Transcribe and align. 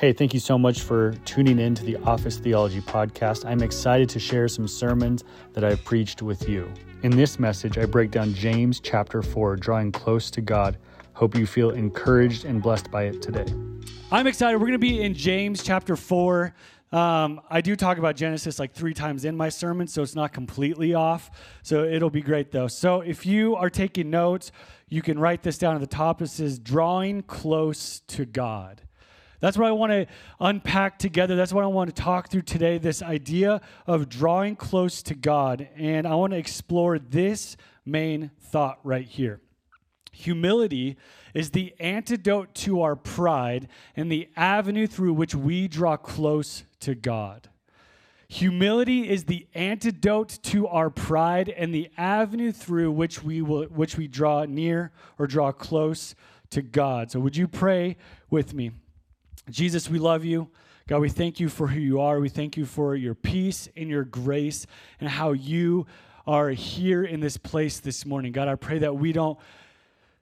Hey, 0.00 0.14
thank 0.14 0.32
you 0.32 0.40
so 0.40 0.56
much 0.56 0.80
for 0.80 1.12
tuning 1.26 1.58
in 1.58 1.74
to 1.74 1.84
the 1.84 1.96
Office 1.96 2.38
Theology 2.38 2.80
Podcast. 2.80 3.44
I'm 3.44 3.62
excited 3.62 4.08
to 4.08 4.18
share 4.18 4.48
some 4.48 4.66
sermons 4.66 5.24
that 5.52 5.62
I've 5.62 5.84
preached 5.84 6.22
with 6.22 6.48
you. 6.48 6.72
In 7.02 7.10
this 7.10 7.38
message, 7.38 7.76
I 7.76 7.84
break 7.84 8.10
down 8.10 8.32
James 8.32 8.80
chapter 8.80 9.20
4, 9.20 9.56
drawing 9.56 9.92
close 9.92 10.30
to 10.30 10.40
God. 10.40 10.78
Hope 11.12 11.36
you 11.36 11.44
feel 11.44 11.72
encouraged 11.72 12.46
and 12.46 12.62
blessed 12.62 12.90
by 12.90 13.02
it 13.02 13.20
today. 13.20 13.44
I'm 14.10 14.26
excited. 14.26 14.56
We're 14.56 14.68
going 14.68 14.72
to 14.72 14.78
be 14.78 15.02
in 15.02 15.12
James 15.12 15.62
chapter 15.62 15.96
4. 15.96 16.54
Um, 16.92 17.42
I 17.50 17.60
do 17.60 17.76
talk 17.76 17.98
about 17.98 18.16
Genesis 18.16 18.58
like 18.58 18.72
three 18.72 18.94
times 18.94 19.26
in 19.26 19.36
my 19.36 19.50
sermon, 19.50 19.86
so 19.86 20.02
it's 20.02 20.16
not 20.16 20.32
completely 20.32 20.94
off. 20.94 21.30
So 21.62 21.84
it'll 21.84 22.08
be 22.08 22.22
great 22.22 22.52
though. 22.52 22.68
So 22.68 23.02
if 23.02 23.26
you 23.26 23.54
are 23.54 23.68
taking 23.68 24.08
notes, 24.08 24.50
you 24.88 25.02
can 25.02 25.18
write 25.18 25.42
this 25.42 25.58
down 25.58 25.74
at 25.74 25.82
the 25.82 25.86
top. 25.86 26.22
It 26.22 26.28
says, 26.28 26.58
drawing 26.58 27.20
close 27.20 28.00
to 28.06 28.24
God. 28.24 28.80
That's 29.40 29.56
what 29.56 29.68
I 29.68 29.72
want 29.72 29.92
to 29.92 30.06
unpack 30.38 30.98
together. 30.98 31.34
That's 31.34 31.52
what 31.52 31.64
I 31.64 31.68
want 31.68 31.94
to 31.94 32.02
talk 32.02 32.30
through 32.30 32.42
today 32.42 32.78
this 32.78 33.02
idea 33.02 33.60
of 33.86 34.08
drawing 34.08 34.56
close 34.56 35.02
to 35.04 35.14
God. 35.14 35.68
And 35.76 36.06
I 36.06 36.14
want 36.14 36.32
to 36.32 36.38
explore 36.38 36.98
this 36.98 37.56
main 37.84 38.30
thought 38.38 38.78
right 38.84 39.06
here. 39.06 39.40
Humility 40.12 40.96
is 41.32 41.50
the 41.50 41.74
antidote 41.80 42.54
to 42.54 42.82
our 42.82 42.96
pride 42.96 43.68
and 43.96 44.12
the 44.12 44.28
avenue 44.36 44.86
through 44.86 45.14
which 45.14 45.34
we 45.34 45.68
draw 45.68 45.96
close 45.96 46.64
to 46.80 46.94
God. 46.94 47.48
Humility 48.28 49.08
is 49.08 49.24
the 49.24 49.46
antidote 49.54 50.38
to 50.44 50.68
our 50.68 50.90
pride 50.90 51.48
and 51.48 51.74
the 51.74 51.90
avenue 51.96 52.52
through 52.52 52.92
which 52.92 53.24
we 53.24 53.42
will 53.42 53.64
which 53.64 53.96
we 53.96 54.06
draw 54.06 54.44
near 54.44 54.92
or 55.18 55.26
draw 55.26 55.50
close 55.50 56.14
to 56.50 56.62
God. 56.62 57.10
So 57.10 57.18
would 57.18 57.36
you 57.36 57.48
pray 57.48 57.96
with 58.28 58.54
me? 58.54 58.70
Jesus, 59.48 59.88
we 59.88 59.98
love 59.98 60.24
you. 60.24 60.48
God, 60.86 61.00
we 61.00 61.08
thank 61.08 61.38
you 61.38 61.48
for 61.48 61.68
who 61.68 61.78
you 61.78 62.00
are. 62.00 62.20
We 62.20 62.28
thank 62.28 62.56
you 62.56 62.66
for 62.66 62.96
your 62.96 63.14
peace 63.14 63.68
and 63.76 63.88
your 63.88 64.04
grace 64.04 64.66
and 64.98 65.08
how 65.08 65.32
you 65.32 65.86
are 66.26 66.50
here 66.50 67.04
in 67.04 67.20
this 67.20 67.36
place 67.36 67.80
this 67.80 68.04
morning. 68.04 68.32
God, 68.32 68.48
I 68.48 68.56
pray 68.56 68.78
that 68.78 68.94
we 68.94 69.12
don't 69.12 69.38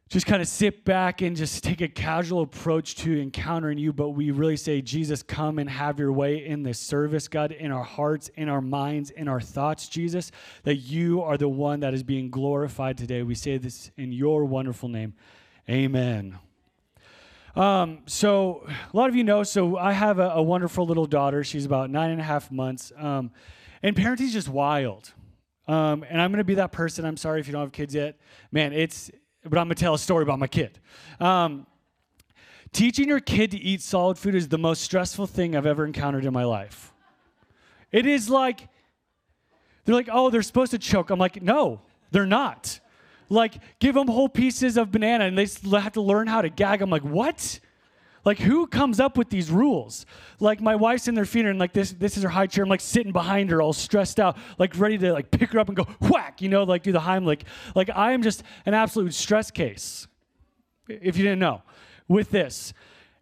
just 0.09 0.25
kind 0.27 0.41
of 0.41 0.49
sit 0.49 0.85
back 0.87 1.21
and 1.21 1.37
just 1.37 1.63
take 1.63 1.83
a 1.83 1.89
casual 1.89 2.41
approach 2.41 2.97
to 2.97 3.21
encountering 3.21 3.77
you, 3.77 3.93
but 3.93 4.11
we 4.11 4.31
really 4.31 4.57
say, 4.57 4.81
Jesus, 4.81 5.23
come 5.23 5.59
and 5.59 5.69
have 5.69 5.99
your 5.99 6.13
way 6.13 6.47
in 6.47 6.63
this 6.63 6.79
service, 6.79 7.29
God, 7.29 7.53
in 7.53 7.71
our 7.71 7.85
hearts, 7.85 8.31
in 8.37 8.49
our 8.49 8.63
minds, 8.63 9.11
in 9.11 9.29
our 9.29 9.41
thoughts, 9.41 9.87
Jesus, 9.87 10.33
that 10.63 10.77
you 10.77 11.21
are 11.23 11.37
the 11.37 11.49
one 11.49 11.81
that 11.81 11.93
is 11.93 12.03
being 12.03 12.31
glorified 12.31 12.97
today. 12.97 13.23
We 13.23 13.35
say 13.35 13.59
this 13.59 13.91
in 13.99 14.13
your 14.13 14.47
wonderful 14.47 14.89
name. 14.89 15.13
Amen. 15.69 16.39
Um, 17.59 18.03
so 18.07 18.65
a 18.69 18.97
lot 18.97 19.09
of 19.09 19.17
you 19.17 19.25
know, 19.25 19.43
so 19.43 19.77
I 19.77 19.91
have 19.93 20.21
a, 20.21 20.31
a, 20.31 20.43
wonderful 20.43 20.87
little 20.87 21.07
daughter. 21.07 21.43
She's 21.43 21.65
about 21.65 21.91
nine 21.91 22.13
and 22.13 22.21
a 22.21 22.25
half 22.25 22.53
months. 22.53 22.93
Um, 22.97 23.33
and 23.83 23.97
parenting 23.97 24.27
is 24.27 24.33
just 24.33 24.49
wild. 24.49 25.13
Um, 25.67 26.05
and 26.09 26.23
I'm 26.23 26.31
going 26.31 26.39
to 26.39 26.45
be 26.45 26.55
that 26.55 26.71
person. 26.71 27.05
I'm 27.05 27.17
sorry 27.17 27.41
if 27.41 27.49
you 27.49 27.53
don't 27.53 27.63
have 27.63 27.73
kids 27.73 27.97
yet. 27.97 28.17
Man, 28.53 28.73
it's, 28.73 29.11
but 29.43 29.59
I'm 29.59 29.67
going 29.67 29.75
to 29.75 29.83
tell 29.83 29.95
a 29.95 29.99
story 29.99 30.23
about 30.23 30.39
my 30.39 30.47
kid. 30.47 30.79
Um, 31.19 31.67
teaching 32.73 33.09
your 33.09 33.19
kid 33.19 33.51
to 33.51 33.59
eat 33.59 33.83
solid 33.83 34.19
food 34.19 34.37
is 34.37 34.47
the 34.47 34.57
most 34.57 34.83
stressful 34.83 35.27
thing 35.27 35.57
I've 35.57 35.67
ever 35.67 35.85
encountered 35.85 36.25
in 36.25 36.33
my 36.33 36.45
life. 36.45 36.93
It 37.91 38.07
is 38.07 38.31
like, 38.31 38.69
they're 39.85 39.97
like, 39.97 40.09
oh, 40.13 40.31
they're 40.31 40.43
supposed 40.43 40.71
to 40.71 40.79
choke. 40.79 41.11
I'm 41.11 41.19
like, 41.19 41.43
no, 41.43 41.81
they're 42.13 42.25
not. 42.25 42.79
Like, 43.29 43.55
give 43.79 43.95
them 43.95 44.09
whole 44.09 44.29
pieces 44.29 44.77
of 44.77 44.91
banana 44.91 45.25
and 45.25 45.37
they 45.37 45.47
have 45.81 45.93
to 45.93 46.01
learn 46.01 46.27
how 46.27 46.43
to 46.43 46.49
gag. 46.49 46.83
I'm 46.83 46.91
like, 46.91 47.03
what? 47.03 47.61
Like, 48.25 48.39
who 48.39 48.67
comes 48.67 49.01
up 49.01 49.17
with 49.17 49.31
these 49.31 49.51
rules? 49.51 50.07
Like, 50.41 50.61
my 50.61 50.77
wife's 50.77 51.09
in 51.09 51.15
their 51.15 51.25
feet 51.25 51.47
and 51.47 51.59
like 51.59 51.73
this, 51.73 51.93
this 51.93 52.17
is 52.17 52.23
her 52.23 52.29
high 52.29 52.47
chair. 52.47 52.65
I'm 52.65 52.71
like 52.71 52.81
sitting 52.81 53.13
behind 53.13 53.51
her, 53.51 53.63
all 53.63 53.73
stressed 53.73 54.19
out, 54.19 54.37
like 54.59 54.79
ready 54.79 54.99
to 54.99 55.13
like 55.13 55.31
pick 55.31 55.53
her 55.53 55.59
up 55.59 55.69
and 55.69 55.77
go 55.77 55.85
whack, 56.01 56.43
you 56.43 56.49
know, 56.49 56.65
like 56.65 56.83
do 56.83 56.93
the 56.93 57.01
Heimlich. 57.01 57.43
Like, 57.75 57.91
I 57.95 58.13
am 58.13 58.23
just 58.23 58.43
an 58.67 58.75
absolute 58.75 59.15
stress 59.15 59.51
case. 59.51 60.07
If 60.89 61.17
you 61.17 61.25
didn't 61.25 61.39
know, 61.39 61.63
with 62.09 62.31
this. 62.31 62.73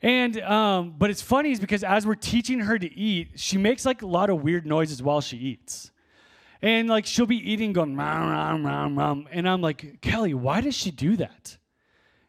And 0.03 0.41
um, 0.43 0.95
but 0.97 1.11
it's 1.11 1.23
funny 1.23 1.51
is 1.51 1.61
because 1.61 1.83
as 1.83 2.07
we're 2.07 2.15
teaching 2.15 2.61
her 2.61 2.79
to 2.79 2.99
eat, 2.99 3.31
she 3.37 3.59
makes 3.59 3.85
like 3.85 4.03
a 4.03 4.07
lot 4.07 4.31
of 4.31 4.43
weird 4.43 4.67
noises 4.67 5.03
while 5.03 5.21
she 5.21 5.37
eats. 5.37 5.91
And 6.63 6.89
like 6.89 7.07
she'll 7.07 7.27
be 7.27 7.51
eating, 7.51 7.73
going, 7.73 7.97
rom, 7.97 8.31
rom, 8.31 8.67
rom, 8.67 8.99
rom. 8.99 9.29
And 9.31 9.49
I'm 9.49 9.61
like, 9.61 10.01
Kelly, 10.01 10.35
why 10.35 10.61
does 10.61 10.75
she 10.75 10.91
do 10.91 11.17
that? 11.17 11.59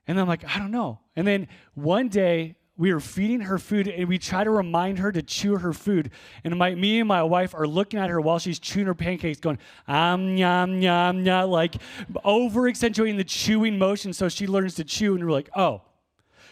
And 0.08 0.20
I'm 0.20 0.28
like, 0.28 0.44
I 0.56 0.60
don't 0.60 0.72
know. 0.72 1.00
And 1.16 1.28
then 1.28 1.48
one 1.74 2.08
day 2.08 2.56
we 2.78 2.94
were 2.94 3.00
feeding 3.00 3.42
her 3.42 3.58
food 3.58 3.88
and 3.88 4.08
we 4.08 4.20
try 4.20 4.44
to 4.44 4.52
remind 4.52 5.00
her 5.00 5.12
to 5.12 5.22
chew 5.22 5.58
her 5.58 5.74
food. 5.74 6.12
And 6.44 6.58
my, 6.58 6.76
me 6.76 7.00
and 7.00 7.08
my 7.08 7.24
wife 7.24 7.56
are 7.56 7.68
looking 7.68 8.00
at 8.00 8.10
her 8.10 8.22
while 8.22 8.38
she's 8.38 8.60
chewing 8.60 8.86
her 8.86 8.94
pancakes, 8.94 9.40
going, 9.40 9.58
um, 9.88 10.38
yum, 10.38 10.80
yum, 10.82 11.26
yum, 11.26 11.50
like 11.50 11.76
over 12.24 12.68
accentuating 12.68 13.18
the 13.18 13.24
chewing 13.24 13.78
motion 13.80 14.14
so 14.14 14.30
she 14.30 14.46
learns 14.46 14.76
to 14.76 14.84
chew. 14.84 15.16
And 15.16 15.26
we're 15.26 15.32
like, 15.32 15.50
oh, 15.56 15.82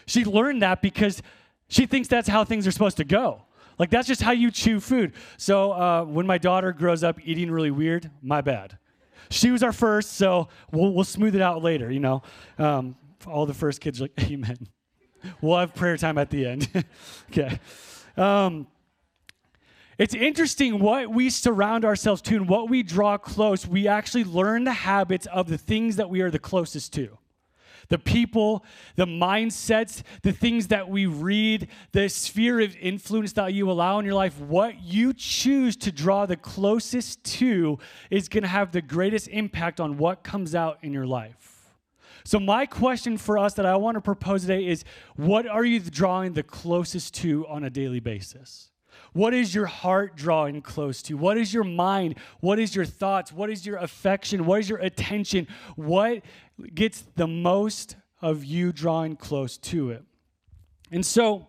she 0.06 0.24
learned 0.24 0.62
that 0.62 0.82
because 0.82 1.22
she 1.68 1.86
thinks 1.86 2.08
that's 2.08 2.28
how 2.28 2.44
things 2.44 2.66
are 2.66 2.72
supposed 2.72 2.96
to 2.96 3.04
go. 3.04 3.42
Like 3.78 3.90
that's 3.90 4.08
just 4.08 4.22
how 4.22 4.32
you 4.32 4.50
chew 4.50 4.80
food. 4.80 5.12
So 5.36 5.72
uh, 5.72 6.04
when 6.04 6.26
my 6.26 6.38
daughter 6.38 6.72
grows 6.72 7.04
up 7.04 7.18
eating 7.24 7.50
really 7.50 7.70
weird, 7.70 8.10
my 8.22 8.40
bad. 8.40 8.78
She 9.30 9.50
was 9.50 9.62
our 9.62 9.72
first, 9.72 10.12
so 10.12 10.48
we'll, 10.70 10.92
we'll 10.92 11.04
smooth 11.04 11.34
it 11.34 11.42
out 11.42 11.62
later. 11.62 11.90
You 11.90 12.00
know, 12.00 12.22
um, 12.58 12.96
all 13.26 13.44
the 13.46 13.54
first 13.54 13.80
kids 13.80 14.00
like, 14.00 14.12
Amen. 14.20 14.68
We'll 15.40 15.58
have 15.58 15.74
prayer 15.74 15.96
time 15.96 16.18
at 16.18 16.30
the 16.30 16.46
end. 16.46 16.68
okay. 17.30 17.58
Um, 18.16 18.68
it's 19.98 20.14
interesting 20.14 20.78
what 20.78 21.10
we 21.10 21.30
surround 21.30 21.84
ourselves 21.84 22.20
to 22.22 22.36
and 22.36 22.48
what 22.48 22.68
we 22.68 22.82
draw 22.82 23.16
close. 23.16 23.66
We 23.66 23.88
actually 23.88 24.24
learn 24.24 24.64
the 24.64 24.72
habits 24.72 25.26
of 25.26 25.48
the 25.48 25.58
things 25.58 25.96
that 25.96 26.10
we 26.10 26.20
are 26.20 26.30
the 26.30 26.38
closest 26.38 26.92
to 26.94 27.18
the 27.88 27.98
people, 27.98 28.64
the 28.96 29.06
mindsets, 29.06 30.02
the 30.22 30.32
things 30.32 30.68
that 30.68 30.88
we 30.88 31.06
read, 31.06 31.68
the 31.92 32.08
sphere 32.08 32.60
of 32.60 32.76
influence 32.76 33.32
that 33.34 33.52
you 33.52 33.70
allow 33.70 33.98
in 33.98 34.04
your 34.04 34.14
life, 34.14 34.38
what 34.40 34.82
you 34.82 35.12
choose 35.12 35.76
to 35.76 35.92
draw 35.92 36.26
the 36.26 36.36
closest 36.36 37.22
to 37.24 37.78
is 38.10 38.28
going 38.28 38.42
to 38.42 38.48
have 38.48 38.72
the 38.72 38.82
greatest 38.82 39.28
impact 39.28 39.80
on 39.80 39.96
what 39.98 40.24
comes 40.24 40.54
out 40.54 40.78
in 40.82 40.92
your 40.92 41.06
life. 41.06 41.56
So, 42.24 42.40
my 42.40 42.66
question 42.66 43.18
for 43.18 43.38
us 43.38 43.54
that 43.54 43.66
I 43.66 43.76
want 43.76 43.94
to 43.94 44.00
propose 44.00 44.42
today 44.42 44.66
is 44.66 44.84
what 45.14 45.46
are 45.46 45.64
you 45.64 45.78
drawing 45.78 46.32
the 46.32 46.42
closest 46.42 47.14
to 47.14 47.46
on 47.46 47.62
a 47.62 47.70
daily 47.70 48.00
basis? 48.00 48.70
What 49.16 49.32
is 49.32 49.54
your 49.54 49.64
heart 49.64 50.14
drawing 50.14 50.60
close 50.60 51.00
to? 51.04 51.16
What 51.16 51.38
is 51.38 51.54
your 51.54 51.64
mind? 51.64 52.16
What 52.40 52.58
is 52.58 52.76
your 52.76 52.84
thoughts? 52.84 53.32
What 53.32 53.48
is 53.48 53.64
your 53.64 53.78
affection? 53.78 54.44
What 54.44 54.60
is 54.60 54.68
your 54.68 54.78
attention? 54.78 55.48
What 55.74 56.22
gets 56.74 57.02
the 57.16 57.26
most 57.26 57.96
of 58.20 58.44
you 58.44 58.72
drawing 58.72 59.16
close 59.16 59.56
to 59.56 59.88
it? 59.88 60.04
And 60.90 61.04
so, 61.04 61.48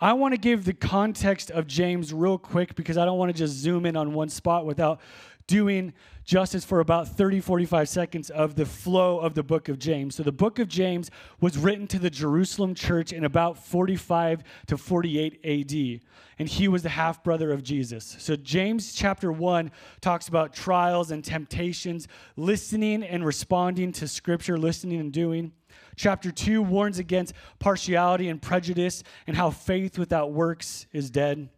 I 0.00 0.12
want 0.12 0.32
to 0.32 0.38
give 0.38 0.64
the 0.64 0.72
context 0.72 1.50
of 1.50 1.66
James 1.66 2.14
real 2.14 2.38
quick 2.38 2.76
because 2.76 2.96
I 2.96 3.04
don't 3.04 3.18
want 3.18 3.32
to 3.32 3.36
just 3.36 3.54
zoom 3.54 3.84
in 3.84 3.96
on 3.96 4.14
one 4.14 4.28
spot 4.28 4.64
without 4.64 5.00
doing 5.48 5.92
justice 6.30 6.64
for 6.64 6.78
about 6.78 7.08
30, 7.08 7.40
45 7.40 7.88
seconds 7.88 8.30
of 8.30 8.54
the 8.54 8.64
flow 8.64 9.18
of 9.18 9.34
the 9.34 9.42
book 9.42 9.68
of 9.68 9.80
James. 9.80 10.14
So, 10.14 10.22
the 10.22 10.30
book 10.30 10.60
of 10.60 10.68
James 10.68 11.10
was 11.40 11.58
written 11.58 11.88
to 11.88 11.98
the 11.98 12.08
Jerusalem 12.08 12.76
church 12.76 13.12
in 13.12 13.24
about 13.24 13.58
45 13.58 14.44
to 14.68 14.78
48 14.78 15.40
AD, 15.44 16.00
and 16.38 16.48
he 16.48 16.68
was 16.68 16.84
the 16.84 16.88
half 16.88 17.24
brother 17.24 17.50
of 17.50 17.64
Jesus. 17.64 18.14
So, 18.20 18.36
James 18.36 18.92
chapter 18.94 19.32
1 19.32 19.72
talks 20.00 20.28
about 20.28 20.54
trials 20.54 21.10
and 21.10 21.24
temptations, 21.24 22.06
listening 22.36 23.02
and 23.02 23.26
responding 23.26 23.90
to 23.94 24.06
scripture, 24.06 24.56
listening 24.56 25.00
and 25.00 25.12
doing. 25.12 25.50
Chapter 25.96 26.30
2 26.30 26.62
warns 26.62 27.00
against 27.00 27.34
partiality 27.58 28.28
and 28.28 28.40
prejudice 28.40 29.02
and 29.26 29.36
how 29.36 29.50
faith 29.50 29.98
without 29.98 30.30
works 30.30 30.86
is 30.92 31.10
dead. 31.10 31.48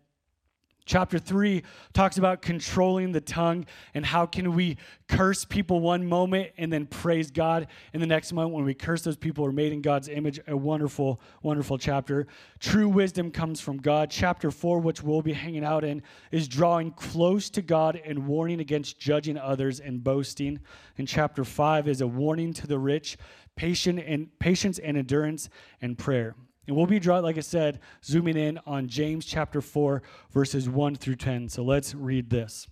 Chapter 0.84 1.18
3 1.18 1.62
talks 1.92 2.18
about 2.18 2.42
controlling 2.42 3.12
the 3.12 3.20
tongue 3.20 3.66
and 3.94 4.04
how 4.04 4.26
can 4.26 4.54
we 4.54 4.76
curse 5.08 5.44
people 5.44 5.80
one 5.80 6.04
moment 6.04 6.50
and 6.58 6.72
then 6.72 6.86
praise 6.86 7.30
God 7.30 7.68
in 7.92 8.00
the 8.00 8.06
next 8.06 8.32
moment 8.32 8.54
when 8.54 8.64
we 8.64 8.74
curse 8.74 9.02
those 9.02 9.16
people 9.16 9.44
who 9.44 9.50
are 9.50 9.52
made 9.52 9.72
in 9.72 9.80
God's 9.80 10.08
image. 10.08 10.40
A 10.48 10.56
wonderful, 10.56 11.20
wonderful 11.42 11.78
chapter. 11.78 12.26
True 12.58 12.88
wisdom 12.88 13.30
comes 13.30 13.60
from 13.60 13.76
God. 13.76 14.10
Chapter 14.10 14.50
4, 14.50 14.80
which 14.80 15.02
we'll 15.02 15.22
be 15.22 15.32
hanging 15.32 15.64
out 15.64 15.84
in, 15.84 16.02
is 16.32 16.48
drawing 16.48 16.90
close 16.92 17.48
to 17.50 17.62
God 17.62 18.00
and 18.04 18.26
warning 18.26 18.60
against 18.60 18.98
judging 18.98 19.38
others 19.38 19.78
and 19.78 20.02
boasting. 20.02 20.58
And 20.98 21.06
chapter 21.06 21.44
5 21.44 21.86
is 21.86 22.00
a 22.00 22.06
warning 22.06 22.52
to 22.54 22.66
the 22.66 22.78
rich, 22.78 23.16
patient 23.54 24.00
and 24.04 24.36
patience 24.40 24.78
and 24.78 24.96
endurance 24.96 25.48
and 25.80 25.96
prayer. 25.96 26.34
And 26.66 26.76
we'll 26.76 26.86
be 26.86 27.00
drawing, 27.00 27.24
like 27.24 27.38
I 27.38 27.40
said, 27.40 27.80
zooming 28.04 28.36
in 28.36 28.58
on 28.66 28.86
James 28.86 29.26
chapter 29.26 29.60
4, 29.60 30.02
verses 30.30 30.68
1 30.68 30.94
through 30.96 31.16
10. 31.16 31.48
So 31.48 31.64
let's 31.64 31.94
read 31.94 32.30
this. 32.30 32.68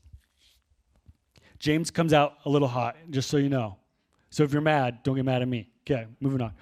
James 1.58 1.90
comes 1.90 2.12
out 2.12 2.34
a 2.44 2.50
little 2.50 2.68
hot, 2.68 2.96
just 3.10 3.28
so 3.28 3.36
you 3.36 3.48
know. 3.48 3.76
So 4.30 4.44
if 4.44 4.52
you're 4.52 4.62
mad, 4.62 5.02
don't 5.02 5.16
get 5.16 5.24
mad 5.24 5.42
at 5.42 5.48
me. 5.48 5.68
Okay, 5.82 6.06
moving 6.20 6.40
on. 6.40 6.52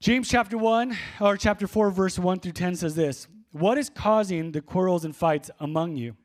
James 0.00 0.28
chapter 0.28 0.56
1 0.56 0.96
or 1.20 1.36
chapter 1.36 1.66
4 1.66 1.90
verse 1.90 2.18
1 2.18 2.40
through 2.40 2.52
10 2.52 2.76
says 2.76 2.94
this, 2.94 3.28
"What 3.50 3.78
is 3.78 3.90
causing 3.90 4.52
the 4.52 4.60
quarrels 4.60 5.04
and 5.04 5.14
fights 5.14 5.50
among 5.60 5.96
you? 5.96 6.16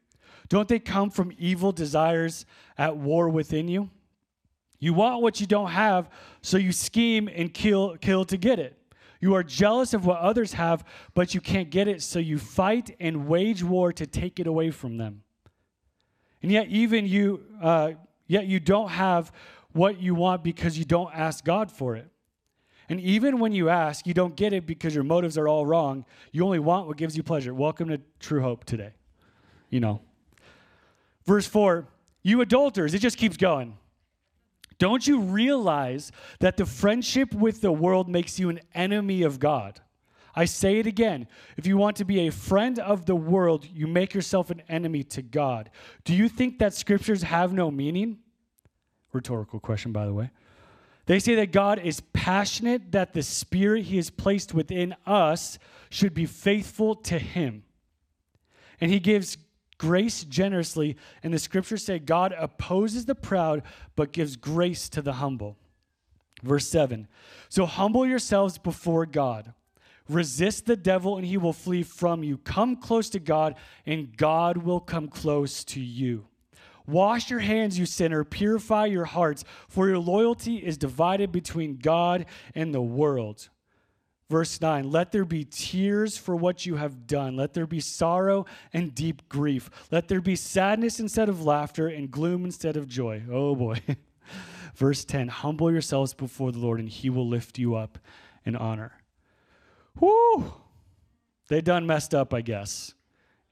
Don't 0.48 0.68
they 0.68 0.80
come 0.80 1.10
from 1.10 1.34
evil 1.38 1.72
desires 1.72 2.46
at 2.78 2.98
war 2.98 3.30
within 3.30 3.68
you? 3.68 3.90
You 4.80 4.94
want 4.94 5.22
what 5.22 5.42
you 5.42 5.48
don't 5.48 5.72
have, 5.72 6.10
so 6.42 6.58
you 6.58 6.72
scheme 6.72 7.28
and 7.28 7.54
kill 7.54 7.98
kill 7.98 8.26
to 8.26 8.38
get 8.38 8.60
it. 8.60 8.80
You 9.20 9.34
are 9.36 9.44
jealous 9.44 9.94
of 9.94 10.06
what 10.06 10.20
others 10.20 10.54
have, 10.54 10.84
but 11.14 11.34
you 11.34 11.42
can't 11.42 11.70
get 11.70 11.88
it, 11.88 12.02
so 12.02 12.20
you 12.20 12.38
fight 12.38 12.96
and 13.00 13.28
wage 13.28 13.64
war 13.64 13.92
to 13.94 14.06
take 14.06 14.40
it 14.40 14.48
away 14.48 14.72
from 14.72 14.98
them. 14.98 15.24
And 16.42 16.52
yet, 16.52 16.68
even 16.68 17.08
you, 17.08 17.44
uh, 17.62 17.92
yet 18.28 18.46
you 18.46 18.60
don't 18.60 18.90
have 18.90 19.32
what 19.74 20.00
you 20.00 20.16
want 20.16 20.44
because 20.44 20.78
you 20.78 20.86
don't 20.86 21.14
ask 21.14 21.44
God 21.44 21.72
for 21.72 21.96
it. 21.96 22.10
And 22.90 23.02
even 23.02 23.40
when 23.40 23.52
you 23.52 23.70
ask, 23.70 24.08
you 24.08 24.14
don't 24.14 24.36
get 24.36 24.54
it 24.54 24.66
because 24.66 24.96
your 24.96 25.04
motives 25.04 25.38
are 25.38 25.48
all 25.48 25.66
wrong. 25.66 26.06
You 26.32 26.46
only 26.46 26.60
want 26.60 26.88
what 26.88 26.98
gives 26.98 27.18
you 27.18 27.24
pleasure. 27.24 27.54
Welcome 27.54 27.90
to 27.90 28.00
True 28.20 28.42
Hope 28.42 28.64
today. 28.64 28.94
You 29.70 29.82
know. 29.82 30.02
Verse 31.26 31.46
4 31.46 31.86
You 32.24 32.42
adulterers, 32.42 32.94
it 32.94 33.00
just 33.00 33.18
keeps 33.18 33.36
going. 33.36 33.78
Don't 34.80 35.08
you 35.08 35.20
realize 35.20 36.12
that 36.40 36.58
the 36.58 36.66
friendship 36.66 37.34
with 37.34 37.62
the 37.62 37.72
world 37.72 38.08
makes 38.08 38.40
you 38.40 38.50
an 38.50 38.60
enemy 38.76 39.24
of 39.24 39.40
God? 39.40 39.82
I 40.36 40.46
say 40.46 40.78
it 40.78 40.86
again. 40.86 41.28
If 41.58 41.66
you 41.66 41.78
want 41.78 41.98
to 41.98 42.06
be 42.06 42.28
a 42.28 42.32
friend 42.32 42.78
of 42.78 43.08
the 43.08 43.16
world, 43.16 43.66
you 43.66 43.88
make 43.88 44.14
yourself 44.14 44.52
an 44.52 44.62
enemy 44.70 45.04
to 45.06 45.24
God. 45.24 45.72
Do 46.04 46.14
you 46.14 46.30
think 46.30 46.60
that 46.60 46.76
scriptures 46.76 47.24
have 47.24 47.54
no 47.54 47.72
meaning? 47.72 48.20
Rhetorical 49.14 49.60
question, 49.60 49.92
by 49.92 50.06
the 50.06 50.14
way. 50.14 50.30
They 51.08 51.18
say 51.20 51.34
that 51.36 51.52
God 51.52 51.80
is 51.80 52.02
passionate, 52.14 52.92
that 52.92 53.14
the 53.14 53.24
spirit 53.24 53.86
he 53.86 53.96
has 53.96 54.12
placed 54.12 54.54
within 54.54 54.96
us 55.08 55.58
should 55.90 56.14
be 56.14 56.28
faithful 56.28 56.94
to 56.96 57.18
him. 57.18 57.64
And 58.80 58.92
he 58.92 59.00
gives 59.00 59.38
grace 59.78 60.24
generously. 60.24 60.98
And 61.24 61.34
the 61.34 61.40
scriptures 61.40 61.84
say 61.84 62.00
God 62.00 62.34
opposes 62.38 63.06
the 63.06 63.16
proud, 63.16 63.64
but 63.96 64.12
gives 64.12 64.36
grace 64.36 64.90
to 64.90 65.02
the 65.02 65.14
humble. 65.14 65.58
Verse 66.44 66.68
7 66.68 67.08
So 67.50 67.66
humble 67.66 68.06
yourselves 68.06 68.58
before 68.58 69.06
God. 69.06 69.54
Resist 70.10 70.66
the 70.66 70.78
devil, 70.78 71.18
and 71.18 71.26
he 71.26 71.38
will 71.38 71.54
flee 71.54 71.84
from 71.84 72.24
you. 72.24 72.38
Come 72.38 72.78
close 72.78 73.10
to 73.10 73.20
God, 73.20 73.56
and 73.86 74.16
God 74.16 74.58
will 74.58 74.80
come 74.80 75.10
close 75.10 75.66
to 75.66 75.82
you. 75.82 76.28
Wash 76.88 77.30
your 77.30 77.42
hands, 77.42 77.78
you 77.78 77.86
sinner. 77.86 78.24
Purify 78.24 78.86
your 78.86 79.04
hearts, 79.04 79.44
for 79.68 79.90
your 79.90 80.00
loyalty 80.00 80.58
is 80.58 80.78
divided 80.78 81.34
between 81.34 81.78
God 81.78 82.26
and 82.56 82.74
the 82.74 82.82
world. 82.82 83.50
Verse 84.30 84.60
9, 84.60 84.92
let 84.92 85.14
there 85.14 85.24
be 85.24 85.46
tears 85.46 86.18
for 86.18 86.36
what 86.36 86.66
you 86.66 86.76
have 86.76 87.08
done. 87.08 87.38
Let 87.38 87.54
there 87.54 87.66
be 87.66 87.80
sorrow 87.80 88.46
and 88.74 88.94
deep 88.94 89.30
grief. 89.30 89.70
Let 89.90 90.10
there 90.10 90.20
be 90.20 90.36
sadness 90.36 91.00
instead 91.00 91.30
of 91.30 91.46
laughter 91.46 91.88
and 91.88 92.12
gloom 92.12 92.44
instead 92.44 92.76
of 92.76 92.90
joy. 92.90 93.24
Oh 93.32 93.56
boy. 93.56 93.82
Verse 94.76 95.06
10, 95.06 95.30
humble 95.30 95.72
yourselves 95.72 96.14
before 96.14 96.52
the 96.52 96.60
Lord 96.60 96.80
and 96.80 96.90
he 96.90 97.10
will 97.10 97.28
lift 97.28 97.58
you 97.58 97.76
up 97.76 97.98
in 98.44 98.56
honor. 98.56 98.92
Whoo! 100.00 100.54
They 101.48 101.62
done 101.62 101.88
messed 101.88 102.14
up, 102.14 102.34
I 102.34 102.42
guess. 102.42 102.94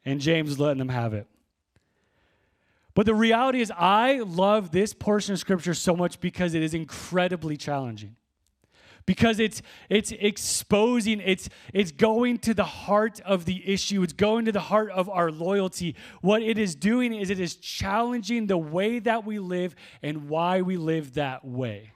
And 0.04 0.20
James 0.20 0.52
is 0.52 0.60
letting 0.60 0.80
them 0.80 0.90
have 0.90 1.14
it. 1.14 1.28
But 2.94 3.06
the 3.06 3.16
reality 3.16 3.62
is, 3.62 3.72
I 3.72 4.20
love 4.20 4.72
this 4.72 4.94
portion 4.94 5.34
of 5.34 5.40
scripture 5.40 5.74
so 5.74 5.96
much 5.96 6.20
because 6.20 6.54
it 6.54 6.62
is 6.62 6.74
incredibly 6.74 7.56
challenging 7.56 8.18
because 9.06 9.40
it's 9.40 9.62
it's 9.90 10.12
exposing 10.12 11.22
it's 11.22 11.50
it's 11.74 11.92
going 11.92 12.40
to 12.40 12.54
the 12.54 12.64
heart 12.64 13.20
of 13.22 13.46
the 13.46 13.68
issue. 13.72 14.02
It's 14.04 14.14
going 14.14 14.46
to 14.46 14.52
the 14.52 14.60
heart 14.60 14.92
of 14.92 15.10
our 15.10 15.32
loyalty. 15.32 15.96
What 16.22 16.42
it 16.42 16.58
is 16.58 16.76
doing 16.76 17.14
is 17.14 17.30
it 17.30 17.40
is 17.40 17.56
challenging 17.56 18.48
the 18.48 18.58
way 18.58 19.00
that 19.00 19.26
we 19.26 19.40
live 19.40 19.76
and 20.02 20.28
why 20.30 20.62
we 20.62 20.78
live 20.78 21.14
that 21.14 21.46
way. 21.46 21.92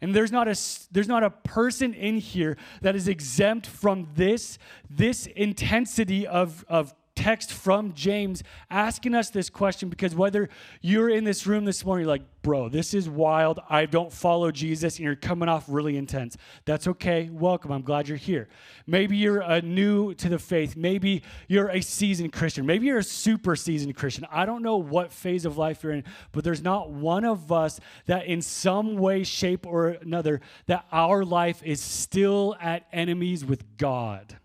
And 0.00 0.14
there's 0.14 0.32
not 0.32 0.48
a 0.48 0.58
there's 0.90 1.08
not 1.08 1.22
a 1.22 1.30
person 1.30 1.94
in 1.94 2.18
here 2.18 2.56
that 2.80 2.96
is 2.96 3.06
exempt 3.06 3.66
from 3.66 4.08
this 4.14 4.58
this 4.90 5.26
intensity 5.26 6.26
of 6.26 6.64
of 6.68 6.92
text 7.14 7.52
from 7.52 7.92
James 7.92 8.42
asking 8.70 9.14
us 9.14 9.30
this 9.30 9.50
question 9.50 9.88
because 9.88 10.14
whether 10.14 10.48
you're 10.80 11.10
in 11.10 11.24
this 11.24 11.46
room 11.46 11.64
this 11.64 11.84
morning, 11.84 12.04
you're 12.04 12.12
like, 12.12 12.22
bro, 12.42 12.68
this 12.68 12.94
is 12.94 13.08
wild. 13.08 13.60
I 13.68 13.86
don't 13.86 14.12
follow 14.12 14.50
Jesus, 14.50 14.96
and 14.96 15.04
you're 15.04 15.14
coming 15.14 15.48
off 15.48 15.64
really 15.68 15.96
intense. 15.96 16.36
That's 16.64 16.88
okay. 16.88 17.30
Welcome. 17.30 17.70
I'm 17.70 17.82
glad 17.82 18.08
you're 18.08 18.16
here. 18.16 18.48
Maybe 18.86 19.16
you're 19.16 19.42
uh, 19.42 19.60
new 19.60 20.14
to 20.14 20.28
the 20.28 20.38
faith. 20.38 20.74
Maybe 20.76 21.22
you're 21.48 21.68
a 21.68 21.80
seasoned 21.80 22.32
Christian. 22.32 22.66
Maybe 22.66 22.86
you're 22.86 22.98
a 22.98 23.04
super 23.04 23.56
seasoned 23.56 23.94
Christian. 23.94 24.26
I 24.30 24.46
don't 24.46 24.62
know 24.62 24.78
what 24.78 25.12
phase 25.12 25.44
of 25.44 25.58
life 25.58 25.82
you're 25.82 25.92
in, 25.92 26.04
but 26.32 26.44
there's 26.44 26.62
not 26.62 26.90
one 26.90 27.24
of 27.24 27.52
us 27.52 27.78
that, 28.06 28.26
in 28.26 28.42
some 28.42 28.96
way, 28.96 29.22
shape, 29.22 29.66
or 29.66 29.88
another, 29.88 30.40
that 30.66 30.86
our 30.90 31.24
life 31.24 31.62
is 31.62 31.80
still 31.80 32.56
at 32.60 32.86
enemies 32.92 33.44
with 33.44 33.76
God. 33.76 34.38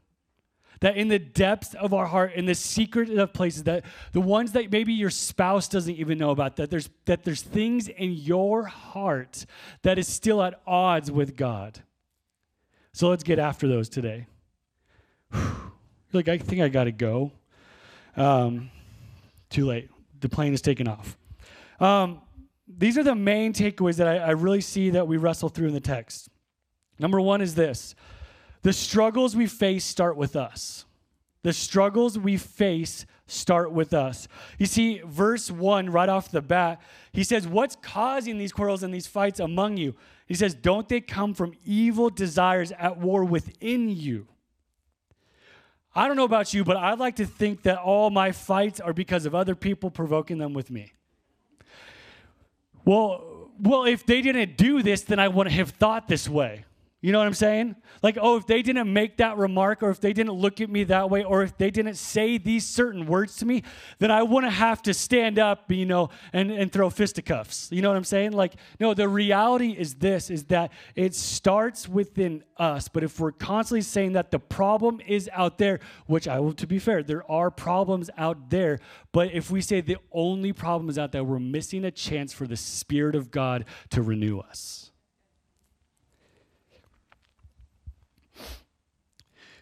That 0.82 0.96
in 0.96 1.08
the 1.08 1.20
depths 1.20 1.74
of 1.74 1.94
our 1.94 2.06
heart, 2.06 2.34
in 2.34 2.46
the 2.46 2.56
secret 2.56 3.10
of 3.10 3.34
places, 3.34 3.64
that 3.64 3.86
the 4.12 4.22
ones 4.22 4.52
that 4.52 4.72
maybe 4.72 4.94
your 4.94 5.10
spouse 5.10 5.68
doesn't 5.68 5.96
even 5.96 6.18
know 6.18 6.32
about, 6.32 6.58
that 6.58 6.70
there's 6.70 6.90
that 7.06 7.24
there's 7.24 7.42
things 7.42 7.88
in 7.88 8.14
your 8.14 8.66
heart 8.66 9.46
that 9.82 9.98
is 9.98 10.08
still 10.08 10.42
at 10.44 10.62
odds 10.68 11.12
with 11.12 11.36
God. 11.36 11.80
So 12.94 13.10
let's 13.10 13.24
get 13.24 13.40
after 13.40 13.68
those 13.68 13.90
today. 13.90 14.28
like 16.14 16.28
I 16.28 16.38
think 16.38 16.62
I 16.62 16.68
gotta 16.68 16.92
go. 16.92 17.32
Um, 18.16 18.72
too 19.50 19.66
late. 19.66 19.90
The 20.20 20.30
plane 20.30 20.54
is 20.54 20.62
taking 20.62 20.88
off. 20.88 21.18
Um, 21.80 22.22
these 22.68 22.98
are 22.98 23.04
the 23.04 23.16
main 23.16 23.54
takeaways 23.54 23.98
that 23.98 24.08
I, 24.08 24.18
I 24.18 24.30
really 24.32 24.62
see 24.62 24.90
that 24.92 25.08
we 25.08 25.18
wrestle 25.18 25.50
through 25.50 25.68
in 25.68 25.74
the 25.74 25.80
text. 25.80 26.30
Number 27.00 27.22
one 27.22 27.42
is 27.42 27.56
this 27.56 27.96
the 28.62 28.74
struggles 28.74 29.36
we 29.36 29.48
face 29.48 29.86
start 29.86 30.18
with 30.18 30.36
us. 30.36 30.86
The 31.44 31.54
struggles 31.54 32.18
we 32.18 32.38
face 32.38 33.06
start 33.28 33.72
with 33.72 33.94
us. 33.94 34.28
You 34.58 34.66
see, 34.66 35.02
verse 35.06 35.52
1, 35.52 35.90
right 35.90 36.10
off 36.10 36.32
the 36.32 36.42
bat, 36.42 36.82
he 37.12 37.24
says, 37.24 37.48
What's 37.48 37.76
causing 37.76 38.38
these 38.38 38.52
quarrels 38.52 38.84
and 38.84 38.94
these 38.94 39.08
fights 39.08 39.40
among 39.40 39.78
you? 39.78 39.96
He 40.26 40.34
says, 40.34 40.54
Don't 40.54 40.90
they 40.90 41.02
come 41.02 41.34
from 41.34 41.54
evil 41.66 42.10
desires 42.10 42.72
at 42.72 42.98
war 42.98 43.24
within 43.24 43.90
you? 43.90 44.28
I 45.96 46.08
don't 46.08 46.16
know 46.16 46.26
about 46.26 46.54
you, 46.54 46.64
but 46.64 46.78
I 46.78 46.94
like 46.94 47.16
to 47.16 47.26
think 47.26 47.64
that 47.64 47.80
all 47.80 48.10
my 48.10 48.32
fights 48.32 48.80
are 48.80 48.94
because 48.94 49.26
of 49.26 49.34
other 49.34 49.56
people 49.56 49.90
provoking 49.90 50.38
them 50.38 50.54
with 50.54 50.70
me. 50.70 50.94
Well, 52.86 53.50
well, 53.60 53.86
if 53.86 54.06
they 54.06 54.22
didn't 54.22 54.58
do 54.58 54.84
this, 54.84 55.02
then 55.02 55.20
I 55.20 55.28
wouldn't 55.28 55.56
have 55.56 55.72
thought 55.72 56.08
this 56.08 56.30
way. 56.30 56.66
You 57.00 57.12
know 57.12 57.20
what 57.20 57.28
I'm 57.28 57.36
saying? 57.36 57.76
Like, 58.02 58.18
oh, 58.20 58.38
if 58.38 58.48
they 58.48 58.64
didn't 58.64 58.92
make 58.92 59.18
that 59.18 59.38
remark, 59.38 59.84
or 59.84 59.92
if 59.92 60.02
they 60.02 60.14
didn't 60.14 60.34
look 60.34 60.62
at 60.62 60.70
me 60.70 60.84
that 60.86 61.12
way, 61.12 61.24
or 61.24 61.44
if 61.44 61.56
they 61.56 61.70
didn't 61.70 61.94
say 61.94 62.40
these 62.40 62.66
certain 62.66 63.06
words 63.06 63.36
to 63.38 63.46
me, 63.46 63.62
then 64.00 64.10
I 64.10 64.24
wouldn't 64.24 64.54
have 64.54 64.82
to 64.84 64.96
stand 64.96 65.38
up, 65.38 65.72
you 65.72 65.86
know, 65.86 66.10
and, 66.34 66.50
and 66.50 66.72
throw 66.72 66.90
fisticuffs. 66.90 67.72
You 67.72 67.84
know 67.84 67.90
what 67.90 67.98
I'm 67.98 68.04
saying? 68.04 68.32
Like, 68.32 68.56
no, 68.80 68.96
the 68.96 69.08
reality 69.08 69.76
is 69.78 69.94
this 69.96 70.32
is 70.32 70.46
that 70.46 70.72
it 70.96 71.14
starts 71.14 71.88
within 71.88 72.44
us. 72.58 72.88
But 72.88 73.04
if 73.04 73.20
we're 73.20 73.32
constantly 73.32 73.82
saying 73.82 74.14
that 74.14 74.32
the 74.32 74.40
problem 74.40 75.00
is 75.06 75.30
out 75.34 75.60
there, 75.60 75.80
which 76.08 76.28
I 76.28 76.40
will, 76.40 76.54
to 76.54 76.66
be 76.66 76.80
fair, 76.80 77.04
there 77.04 77.30
are 77.32 77.52
problems 77.52 78.10
out 78.18 78.50
there, 78.50 78.80
but 79.12 79.32
if 79.34 79.52
we 79.52 79.62
say 79.62 79.82
the 79.82 79.98
only 80.12 80.52
problem 80.52 80.90
is 80.90 80.98
out 80.98 81.12
there, 81.12 81.24
we're 81.24 81.38
missing 81.38 81.86
a 81.86 81.92
chance 81.92 82.34
for 82.34 82.48
the 82.48 82.58
Spirit 82.58 83.14
of 83.14 83.30
God 83.30 83.66
to 83.92 84.02
renew 84.02 84.40
us. 84.40 84.87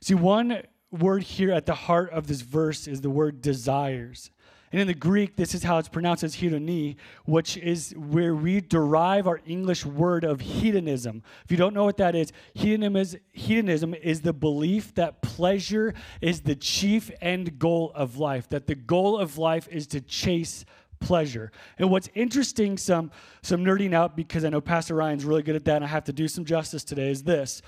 See, 0.05 0.13
one 0.13 0.61
word 0.91 1.23
here 1.23 1.51
at 1.51 1.65
the 1.65 1.73
heart 1.73 2.11
of 2.11 2.27
this 2.27 2.41
verse 2.41 2.87
is 2.87 3.01
the 3.01 3.09
word 3.09 3.41
desires. 3.41 4.29
And 4.71 4.79
in 4.79 4.85
the 4.85 4.93
Greek, 4.93 5.35
this 5.35 5.55
is 5.55 5.63
how 5.63 5.79
it's 5.79 5.89
pronounced 5.89 6.23
as 6.23 6.35
hedoni, 6.35 6.97
which 7.25 7.57
is 7.57 7.91
where 7.97 8.35
we 8.35 8.61
derive 8.61 9.25
our 9.25 9.41
English 9.47 9.83
word 9.83 10.23
of 10.23 10.41
hedonism. 10.41 11.23
If 11.43 11.49
you 11.49 11.57
don't 11.57 11.73
know 11.73 11.85
what 11.85 11.97
that 11.97 12.13
is, 12.13 12.31
hedonism 12.53 12.95
is, 12.97 13.17
hedonism 13.33 13.95
is 13.95 14.21
the 14.21 14.31
belief 14.31 14.93
that 14.93 15.23
pleasure 15.23 15.95
is 16.21 16.41
the 16.41 16.55
chief 16.55 17.09
end 17.19 17.57
goal 17.57 17.91
of 17.95 18.19
life, 18.19 18.47
that 18.49 18.67
the 18.67 18.75
goal 18.75 19.17
of 19.17 19.39
life 19.39 19.67
is 19.71 19.87
to 19.87 20.01
chase 20.01 20.65
pleasure. 20.99 21.51
And 21.79 21.89
what's 21.89 22.09
interesting, 22.13 22.77
some, 22.77 23.09
some 23.41 23.65
nerding 23.65 23.95
out, 23.95 24.15
because 24.15 24.45
I 24.45 24.49
know 24.49 24.61
Pastor 24.61 24.93
Ryan's 24.93 25.25
really 25.25 25.41
good 25.41 25.55
at 25.55 25.65
that, 25.65 25.77
and 25.77 25.85
I 25.85 25.87
have 25.87 26.03
to 26.03 26.13
do 26.13 26.27
some 26.27 26.45
justice 26.45 26.83
today, 26.83 27.09
is 27.09 27.23
this 27.23 27.63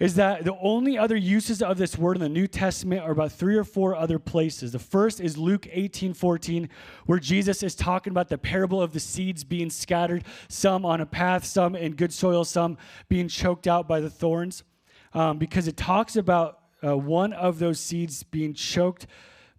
is 0.00 0.14
that 0.14 0.44
the 0.44 0.56
only 0.60 0.96
other 0.98 1.14
uses 1.16 1.60
of 1.62 1.76
this 1.76 1.96
word 1.98 2.16
in 2.16 2.22
the 2.22 2.28
New 2.28 2.46
Testament 2.46 3.02
are 3.02 3.12
about 3.12 3.32
three 3.32 3.56
or 3.56 3.64
four 3.64 3.94
other 3.94 4.18
places. 4.18 4.72
The 4.72 4.78
first 4.78 5.20
is 5.20 5.36
Luke 5.36 5.68
18 5.70 6.14
14, 6.14 6.68
where 7.04 7.18
Jesus 7.18 7.62
is 7.62 7.74
talking 7.74 8.10
about 8.10 8.28
the 8.28 8.38
parable 8.38 8.82
of 8.82 8.92
the 8.94 9.00
seeds 9.00 9.44
being 9.44 9.68
scattered, 9.68 10.24
some 10.48 10.86
on 10.86 11.02
a 11.02 11.06
path, 11.06 11.44
some 11.44 11.76
in 11.76 11.94
good 11.94 12.12
soil, 12.12 12.44
some 12.44 12.78
being 13.08 13.28
choked 13.28 13.66
out 13.66 13.86
by 13.86 14.00
the 14.00 14.10
thorns. 14.10 14.64
um, 15.12 15.38
because 15.38 15.68
it 15.68 15.76
talks 15.76 16.16
about 16.16 16.60
uh, 16.82 16.96
one 16.96 17.32
of 17.32 17.58
those 17.58 17.78
seeds 17.78 18.22
being 18.22 18.54
choked 18.54 19.06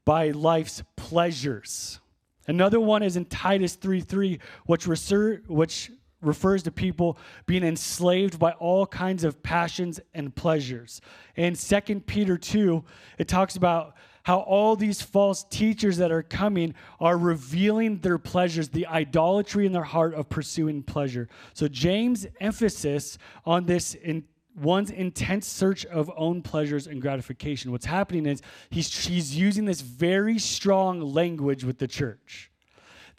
by 0.06 0.32
life's 0.32 0.82
pleasures. 0.96 2.00
Another 2.48 2.80
one 2.80 3.04
is 3.04 3.16
in 3.16 3.26
Titus 3.26 3.76
3 3.76 4.02
3, 4.02 4.40
which, 4.66 4.86
reser- 4.86 5.48
which 5.48 5.92
refers 6.22 6.64
to 6.64 6.72
people 6.72 7.18
being 7.46 7.64
enslaved 7.64 8.40
by 8.40 8.52
all 8.54 8.86
kinds 8.86 9.24
of 9.24 9.42
passions 9.44 10.00
and 10.14 10.36
pleasures. 10.36 11.02
In 11.36 11.56
2 11.56 11.82
Peter 12.02 12.38
2, 12.38 12.84
it 13.18 13.28
talks 13.28 13.56
about 13.56 13.96
how 14.24 14.40
all 14.40 14.76
these 14.76 15.02
false 15.02 15.44
teachers 15.44 15.98
that 15.98 16.12
are 16.12 16.22
coming 16.22 16.76
are 17.00 17.18
revealing 17.18 17.98
their 18.00 18.18
pleasures, 18.18 18.70
the 18.70 18.86
idolatry 18.88 19.66
in 19.66 19.72
their 19.72 19.84
heart 19.84 20.14
of 20.14 20.30
pursuing 20.30 20.84
pleasure. 20.84 21.28
So 21.54 21.68
James' 21.68 22.28
emphasis 22.40 23.18
on 23.46 23.66
this 23.66 23.96
in 23.96 24.26
one's 24.56 24.92
intense 24.92 25.48
search 25.48 25.86
of 25.86 26.12
own 26.16 26.42
pleasures 26.42 26.88
and 26.88 27.02
gratification. 27.02 27.72
What's 27.72 27.86
happening 27.86 28.26
is 28.26 28.42
he's, 28.70 29.06
he's 29.06 29.36
using 29.36 29.66
this 29.66 29.82
very 29.82 30.38
strong 30.38 31.02
language 31.02 31.64
with 31.64 31.80
the 31.80 31.88
church. 31.88 32.51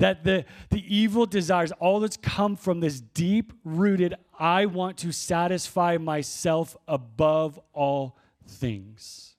That 0.03 0.25
the, 0.25 0.45
the 0.71 0.83
evil 0.93 1.27
desires, 1.27 1.71
all 1.79 2.01
that's 2.01 2.17
come 2.17 2.57
from 2.57 2.81
this 2.81 3.01
deep 3.01 3.53
rooted, 3.65 4.17
I 4.37 4.67
want 4.67 4.97
to 4.99 5.13
satisfy 5.13 5.97
myself 5.97 6.77
above 6.89 7.61
all 7.73 8.19
things. 8.49 9.37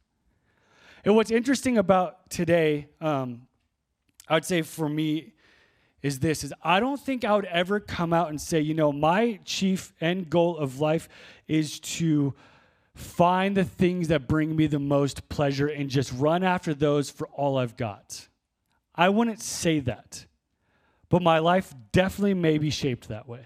And 1.03 1.17
what's 1.17 1.32
interesting 1.32 1.77
about 1.77 2.29
today, 2.29 2.88
um, 3.01 3.46
I 4.29 4.36
would 4.36 4.46
say 4.46 4.62
for 4.62 4.88
me, 4.88 5.34
is 6.01 6.20
this 6.20 6.46
is 6.46 6.53
I 6.63 6.79
don't 6.79 7.00
think 7.00 7.25
I 7.25 7.36
would 7.36 7.43
ever 7.43 7.82
come 7.82 8.13
out 8.13 8.29
and 8.29 8.39
say, 8.39 8.62
you 8.62 8.74
know, 8.74 8.93
my 8.93 9.41
chief 9.43 9.91
end 10.00 10.29
goal 10.29 10.58
of 10.58 10.79
life 10.79 11.10
is 11.46 11.77
to 11.82 12.34
find 12.96 13.58
the 13.58 13.65
things 13.65 14.08
that 14.08 14.29
bring 14.29 14.55
me 14.55 14.67
the 14.67 14.79
most 14.79 15.27
pleasure 15.27 15.67
and 15.67 15.89
just 15.89 16.13
run 16.13 16.41
after 16.41 16.74
those 16.74 17.10
for 17.10 17.27
all 17.34 17.58
I've 17.58 17.75
got. 17.75 18.29
I 18.96 19.10
wouldn't 19.10 19.41
say 19.41 19.82
that. 19.82 20.25
But 21.13 21.22
my 21.22 21.38
life 21.38 21.75
definitely 21.91 22.34
may 22.34 22.58
be 22.58 22.72
shaped 22.72 23.08
that 23.10 23.29
way. 23.29 23.46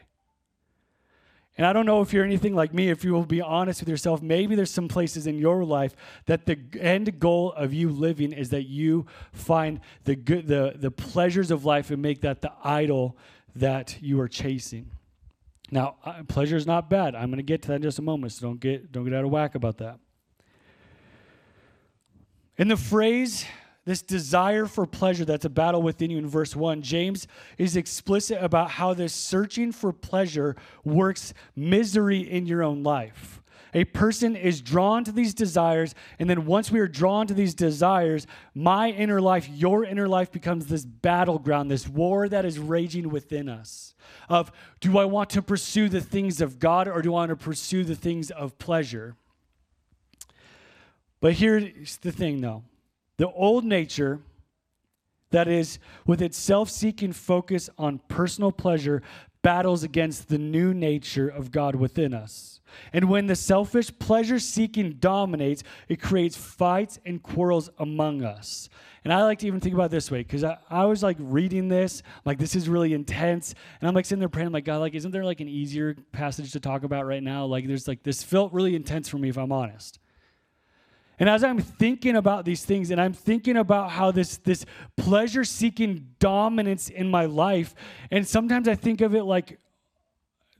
And 1.57 1.67
I 1.67 1.73
don't 1.73 1.85
know 1.85 1.99
if 1.99 2.13
you're 2.13 2.23
anything 2.23 2.55
like 2.55 2.73
me, 2.73 2.89
if 2.89 3.03
you 3.03 3.11
will 3.11 3.25
be 3.25 3.41
honest 3.41 3.81
with 3.81 3.89
yourself, 3.89 4.21
maybe 4.21 4.55
there's 4.55 4.71
some 4.71 4.87
places 4.87 5.27
in 5.27 5.37
your 5.37 5.65
life 5.65 5.93
that 6.27 6.45
the 6.45 6.57
end 6.79 7.19
goal 7.19 7.51
of 7.51 7.73
you 7.73 7.89
living 7.89 8.31
is 8.31 8.51
that 8.51 8.67
you 8.69 9.05
find 9.33 9.81
the 10.05 10.15
good 10.15 10.47
the, 10.47 10.75
the 10.77 10.89
pleasures 10.89 11.51
of 11.51 11.65
life 11.65 11.91
and 11.91 12.01
make 12.01 12.21
that 12.21 12.41
the 12.41 12.53
idol 12.63 13.17
that 13.53 13.97
you 13.99 14.17
are 14.21 14.29
chasing. 14.29 14.89
Now, 15.69 15.97
uh, 16.05 16.23
pleasure 16.25 16.55
is 16.55 16.65
not 16.65 16.89
bad. 16.89 17.15
I'm 17.15 17.27
going 17.27 17.35
to 17.35 17.43
get 17.43 17.63
to 17.63 17.67
that 17.67 17.75
in 17.75 17.81
just 17.81 17.99
a 17.99 18.01
moment, 18.01 18.31
so 18.31 18.47
don't 18.47 18.61
get 18.61 18.93
don't 18.93 19.03
get 19.03 19.13
out 19.13 19.25
of 19.25 19.29
whack 19.29 19.55
about 19.55 19.79
that. 19.79 19.99
In 22.55 22.69
the 22.69 22.77
phrase 22.77 23.45
this 23.87 24.01
desire 24.01 24.65
for 24.65 24.85
pleasure 24.85 25.23
that's 25.23 25.45
a 25.45 25.49
battle 25.49 25.81
within 25.81 26.11
you 26.11 26.17
in 26.17 26.27
verse 26.27 26.57
1, 26.57 26.81
James 26.81 27.25
is 27.57 27.77
explicit 27.77 28.37
about 28.41 28.69
how 28.69 28.93
this 28.93 29.13
searching 29.13 29.71
for 29.71 29.93
pleasure 29.93 30.57
works 30.83 31.33
misery 31.55 32.19
in 32.19 32.45
your 32.45 32.63
own 32.63 32.83
life. 32.83 33.41
A 33.73 33.85
person 33.85 34.35
is 34.35 34.59
drawn 34.59 35.05
to 35.05 35.13
these 35.13 35.33
desires, 35.33 35.95
and 36.19 36.29
then 36.29 36.45
once 36.45 36.69
we 36.69 36.81
are 36.81 36.87
drawn 36.87 37.27
to 37.27 37.33
these 37.33 37.53
desires, 37.53 38.27
my 38.53 38.89
inner 38.89 39.21
life, 39.21 39.47
your 39.47 39.85
inner 39.85 40.09
life 40.09 40.33
becomes 40.33 40.65
this 40.65 40.83
battleground, 40.83 41.71
this 41.71 41.87
war 41.87 42.27
that 42.27 42.43
is 42.43 42.59
raging 42.59 43.07
within 43.07 43.47
us. 43.47 43.95
Of 44.27 44.51
do 44.81 44.97
I 44.97 45.05
want 45.05 45.29
to 45.29 45.41
pursue 45.41 45.87
the 45.87 46.01
things 46.01 46.41
of 46.41 46.59
God 46.59 46.89
or 46.89 47.01
do 47.01 47.11
I 47.11 47.19
want 47.19 47.29
to 47.29 47.37
pursue 47.37 47.85
the 47.85 47.95
things 47.95 48.31
of 48.31 48.57
pleasure? 48.57 49.15
But 51.21 51.33
here's 51.33 51.95
the 51.97 52.11
thing 52.11 52.41
though 52.41 52.63
the 53.17 53.29
old 53.31 53.65
nature, 53.65 54.21
that 55.31 55.47
is, 55.47 55.79
with 56.05 56.21
its 56.21 56.37
self 56.37 56.69
seeking 56.69 57.11
focus 57.11 57.69
on 57.77 57.99
personal 58.07 58.51
pleasure, 58.51 59.01
battles 59.41 59.83
against 59.83 60.29
the 60.29 60.37
new 60.37 60.73
nature 60.73 61.27
of 61.27 61.51
God 61.51 61.75
within 61.75 62.13
us. 62.13 62.59
And 62.91 63.09
when 63.09 63.27
the 63.27 63.35
selfish 63.35 63.91
pleasure 63.97 64.39
seeking 64.39 64.93
dominates, 64.99 65.63
it 65.87 66.01
creates 66.01 66.35
fights 66.35 66.99
and 67.05 67.21
quarrels 67.23 67.69
among 67.79 68.23
us. 68.23 68.69
And 69.03 69.13
I 69.13 69.23
like 69.23 69.39
to 69.39 69.47
even 69.47 69.61
think 69.61 69.73
about 69.73 69.89
this 69.89 70.11
way 70.11 70.19
because 70.19 70.43
I, 70.43 70.57
I 70.69 70.85
was 70.85 71.01
like 71.01 71.15
reading 71.19 71.69
this, 71.69 72.03
like 72.25 72.37
this 72.37 72.55
is 72.55 72.67
really 72.67 72.93
intense. 72.93 73.55
And 73.79 73.87
I'm 73.87 73.95
like 73.95 74.05
sitting 74.05 74.19
there 74.19 74.27
praying, 74.27 74.47
I'm 74.47 74.53
like, 74.53 74.65
God, 74.65 74.79
like, 74.79 74.95
isn't 74.95 75.11
there 75.11 75.23
like 75.23 75.39
an 75.39 75.47
easier 75.47 75.95
passage 76.11 76.51
to 76.51 76.59
talk 76.59 76.83
about 76.83 77.05
right 77.05 77.23
now? 77.23 77.45
Like, 77.45 77.67
there's 77.67 77.87
like 77.87 78.03
this 78.03 78.21
felt 78.21 78.51
really 78.51 78.75
intense 78.75 79.07
for 79.07 79.17
me, 79.17 79.29
if 79.29 79.37
I'm 79.37 79.51
honest. 79.51 79.99
And 81.19 81.27
as 81.27 81.43
I'm 81.43 81.59
thinking 81.59 82.15
about 82.15 82.45
these 82.45 82.63
things 82.63 82.91
and 82.91 83.01
I'm 83.01 83.13
thinking 83.13 83.57
about 83.57 83.89
how 83.91 84.11
this, 84.11 84.37
this 84.37 84.65
pleasure 84.95 85.43
seeking 85.43 86.09
dominance 86.19 86.89
in 86.89 87.09
my 87.09 87.25
life, 87.25 87.73
and 88.11 88.27
sometimes 88.27 88.67
I 88.67 88.75
think 88.75 89.01
of 89.01 89.15
it 89.15 89.23
like 89.23 89.57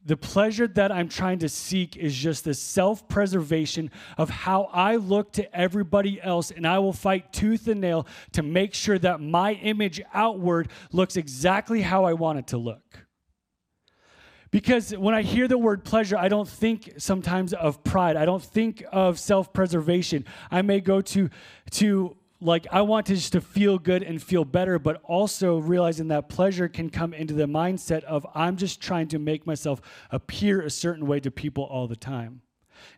the 0.08 0.18
pleasure 0.18 0.68
that 0.70 0.90
I'm 0.92 1.10
trying 1.10 1.40
to 1.40 1.50
seek 1.50 1.98
is 1.98 2.16
just 2.16 2.46
the 2.46 2.54
self 2.54 3.08
preservation 3.10 3.92
of 4.18 4.30
how 4.30 4.70
I 4.72 4.96
look 4.96 5.34
to 5.34 5.56
everybody 5.56 6.22
else, 6.22 6.50
and 6.50 6.66
I 6.66 6.80
will 6.80 6.94
fight 6.94 7.34
tooth 7.34 7.68
and 7.68 7.82
nail 7.82 8.08
to 8.32 8.42
make 8.42 8.74
sure 8.74 8.98
that 9.00 9.20
my 9.20 9.54
image 9.54 10.02
outward 10.14 10.70
looks 10.94 11.18
exactly 11.18 11.82
how 11.82 12.06
I 12.06 12.14
want 12.14 12.40
it 12.40 12.48
to 12.48 12.58
look. 12.58 13.07
Because 14.52 14.92
when 14.96 15.14
I 15.14 15.22
hear 15.22 15.48
the 15.48 15.58
word 15.58 15.84
pleasure, 15.84 16.18
I 16.18 16.30
don't 16.30 16.48
think 16.48 16.94
sometimes 16.98 17.54
of 17.54 17.84
pride. 17.84 18.16
I 18.16 18.26
don't 18.26 18.44
think 18.44 18.84
of 18.92 19.20
self-preservation. 19.20 20.26
I 20.50 20.62
may 20.62 20.80
go 20.80 21.02
to 21.02 21.30
to 21.72 22.16
like 22.40 22.68
I 22.72 22.82
want 22.82 23.08
to 23.08 23.16
just 23.16 23.34
to 23.34 23.42
feel 23.42 23.80
good 23.80 24.04
and 24.04 24.22
feel 24.22 24.46
better, 24.46 24.80
but 24.80 25.02
also 25.04 25.58
realizing 25.58 26.10
that 26.10 26.30
pleasure 26.30 26.68
can 26.68 26.90
come 26.90 27.14
into 27.14 27.34
the 27.34 27.46
mindset 27.46 28.04
of 28.04 28.26
I'm 28.36 28.58
just 28.58 28.80
trying 28.80 29.08
to 29.10 29.20
make 29.20 29.48
myself 29.48 29.82
appear 30.12 30.62
a 30.62 30.70
certain 30.70 31.08
way 31.08 31.20
to 31.20 31.32
people 31.32 31.64
all 31.64 31.88
the 31.88 31.96
time. 31.96 32.42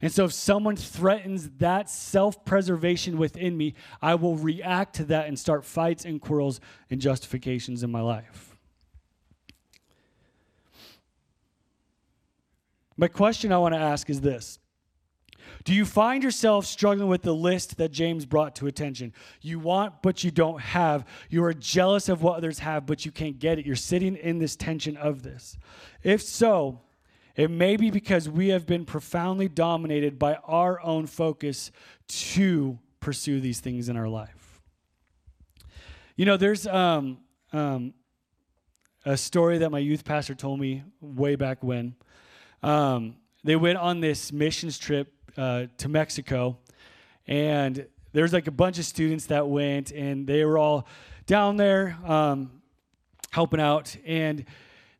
And 0.02 0.12
so 0.12 0.26
if 0.26 0.34
someone 0.34 0.76
threatens 0.76 1.50
that 1.58 1.90
self-preservation 1.90 3.18
within 3.18 3.58
me, 3.58 3.76
I 4.02 4.16
will 4.16 4.36
react 4.36 4.96
to 4.98 5.06
that 5.06 5.28
and 5.28 5.40
start 5.40 5.64
fights 5.64 6.04
and 6.04 6.22
quarrels 6.22 6.60
and 6.90 7.00
justifications 7.00 7.82
in 7.82 7.90
my 7.90 8.02
life. 8.02 8.49
My 13.00 13.08
question 13.08 13.54
I 13.54 13.58
want 13.60 13.74
to 13.74 13.80
ask 13.80 14.10
is 14.10 14.20
this 14.20 14.60
Do 15.64 15.74
you 15.74 15.86
find 15.86 16.22
yourself 16.22 16.66
struggling 16.66 17.08
with 17.08 17.22
the 17.22 17.34
list 17.34 17.78
that 17.78 17.94
James 17.94 18.26
brought 18.26 18.58
to 18.58 18.68
attention? 18.68 19.14
You 19.42 19.58
want, 19.58 20.02
but 20.02 20.22
you 20.26 20.32
don't 20.32 20.60
have. 20.60 21.06
You 21.30 21.46
are 21.46 21.54
jealous 21.54 22.10
of 22.10 22.22
what 22.22 22.36
others 22.36 22.60
have, 22.60 22.86
but 22.86 23.06
you 23.06 23.12
can't 23.14 23.40
get 23.40 23.58
it. 23.58 23.66
You're 23.66 23.78
sitting 23.78 24.18
in 24.18 24.40
this 24.40 24.58
tension 24.58 24.98
of 24.98 25.24
this. 25.24 25.58
If 26.04 26.22
so, 26.22 26.82
it 27.38 27.50
may 27.50 27.78
be 27.78 27.90
because 27.90 28.28
we 28.28 28.50
have 28.50 28.66
been 28.66 28.84
profoundly 28.84 29.48
dominated 29.48 30.20
by 30.20 30.36
our 30.44 30.82
own 30.82 31.08
focus 31.08 31.72
to 32.10 32.78
pursue 33.00 33.40
these 33.40 33.62
things 33.62 33.88
in 33.88 33.96
our 33.96 34.10
life. 34.10 34.60
You 36.18 36.26
know, 36.26 36.36
there's 36.36 36.68
um, 36.68 37.20
um, 37.54 37.94
a 39.06 39.16
story 39.16 39.60
that 39.60 39.70
my 39.70 39.80
youth 39.80 40.04
pastor 40.04 40.36
told 40.36 40.60
me 40.60 40.84
way 41.00 41.38
back 41.38 41.64
when. 41.64 41.96
Um, 42.62 43.16
they 43.44 43.56
went 43.56 43.78
on 43.78 44.02
this 44.02 44.32
missions 44.32 44.78
trip 44.78 45.14
uh, 45.38 45.66
to 45.78 45.90
Mexico, 45.90 46.58
and 47.28 47.86
there's 48.12 48.34
like 48.34 48.48
a 48.48 48.52
bunch 48.52 48.80
of 48.80 48.86
students 48.86 49.28
that 49.28 49.48
went, 49.48 49.92
and 49.92 50.28
they 50.28 50.44
were 50.44 50.58
all 50.58 50.88
down 51.26 51.58
there 51.58 51.98
um, 52.06 52.62
helping 53.32 53.62
out. 53.62 53.96
And 54.06 54.46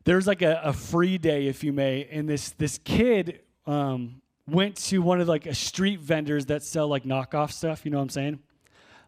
there's 0.04 0.26
like 0.26 0.42
a, 0.42 0.60
a, 0.64 0.72
free 0.72 1.18
day, 1.18 1.48
if 1.48 1.62
you 1.62 1.72
may, 1.72 2.08
and 2.10 2.28
this 2.28 2.50
this 2.52 2.78
kid 2.78 3.40
um, 3.66 4.22
went 4.46 4.76
to 4.76 5.02
one 5.02 5.20
of 5.20 5.28
like 5.28 5.46
a 5.46 5.54
street 5.54 6.00
vendors 6.00 6.46
that 6.46 6.62
sell 6.62 6.88
like 6.88 7.04
knockoff 7.04 7.52
stuff. 7.52 7.84
You 7.84 7.90
know 7.90 7.98
what 7.98 8.04
I'm 8.04 8.10
saying? 8.10 8.38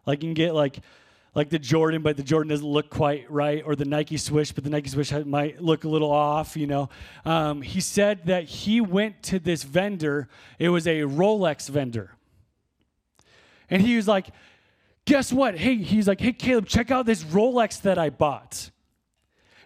Like 0.05 0.21
you 0.21 0.27
can 0.27 0.33
get 0.33 0.53
like 0.53 0.79
like 1.35 1.49
the 1.49 1.59
Jordan, 1.59 2.01
but 2.01 2.15
the 2.15 2.23
Jordan 2.23 2.49
doesn't 2.49 2.67
look 2.67 2.89
quite 2.89 3.29
right, 3.29 3.63
or 3.65 3.75
the 3.75 3.85
Nike 3.85 4.17
Swish, 4.17 4.51
but 4.51 4.63
the 4.63 4.69
Nike 4.69 4.89
Swish 4.89 5.11
might 5.25 5.61
look 5.61 5.83
a 5.83 5.89
little 5.89 6.11
off, 6.11 6.55
you 6.55 6.67
know. 6.67 6.89
Um, 7.25 7.61
he 7.61 7.81
said 7.81 8.25
that 8.27 8.43
he 8.43 8.81
went 8.81 9.23
to 9.23 9.39
this 9.39 9.63
vendor, 9.63 10.27
it 10.59 10.69
was 10.69 10.85
a 10.85 11.01
Rolex 11.01 11.69
vendor. 11.69 12.11
And 13.69 13.81
he 13.81 13.95
was 13.95 14.07
like, 14.07 14.27
Guess 15.05 15.33
what? 15.33 15.57
Hey, 15.57 15.75
he's 15.75 16.07
like, 16.07 16.21
Hey, 16.21 16.31
Caleb, 16.33 16.67
check 16.67 16.91
out 16.91 17.05
this 17.05 17.23
Rolex 17.23 17.81
that 17.81 17.97
I 17.97 18.09
bought. 18.09 18.69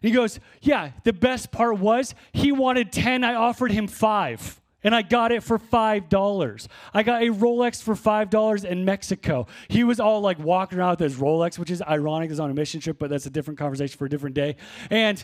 And 0.02 0.10
he 0.10 0.16
goes, 0.16 0.40
Yeah, 0.62 0.92
the 1.04 1.14
best 1.14 1.52
part 1.52 1.78
was 1.80 2.16
he 2.32 2.52
wanted 2.52 2.92
10, 2.92 3.24
I 3.24 3.36
offered 3.36 3.72
him 3.72 3.88
five 3.88 4.62
and 4.88 4.96
I 4.96 5.02
got 5.02 5.34
it 5.34 5.44
for 5.44 5.60
$5. 5.60 6.68
I 6.94 7.04
got 7.04 7.22
a 7.22 7.26
Rolex 7.26 7.84
for 7.84 7.94
$5 7.94 8.64
in 8.64 8.86
Mexico. 8.86 9.46
He 9.68 9.84
was 9.84 10.00
all 10.00 10.22
like 10.22 10.40
walking 10.40 10.80
around 10.80 10.92
with 10.92 11.00
his 11.02 11.16
Rolex, 11.18 11.60
which 11.60 11.70
is 11.70 11.82
ironic. 11.82 12.30
He's 12.30 12.40
on 12.40 12.50
a 12.50 12.54
mission 12.54 12.80
trip, 12.80 12.98
but 12.98 13.10
that's 13.10 13.26
a 13.26 13.30
different 13.30 13.60
conversation 13.60 13.98
for 13.98 14.06
a 14.06 14.10
different 14.10 14.34
day. 14.34 14.56
And 14.90 15.22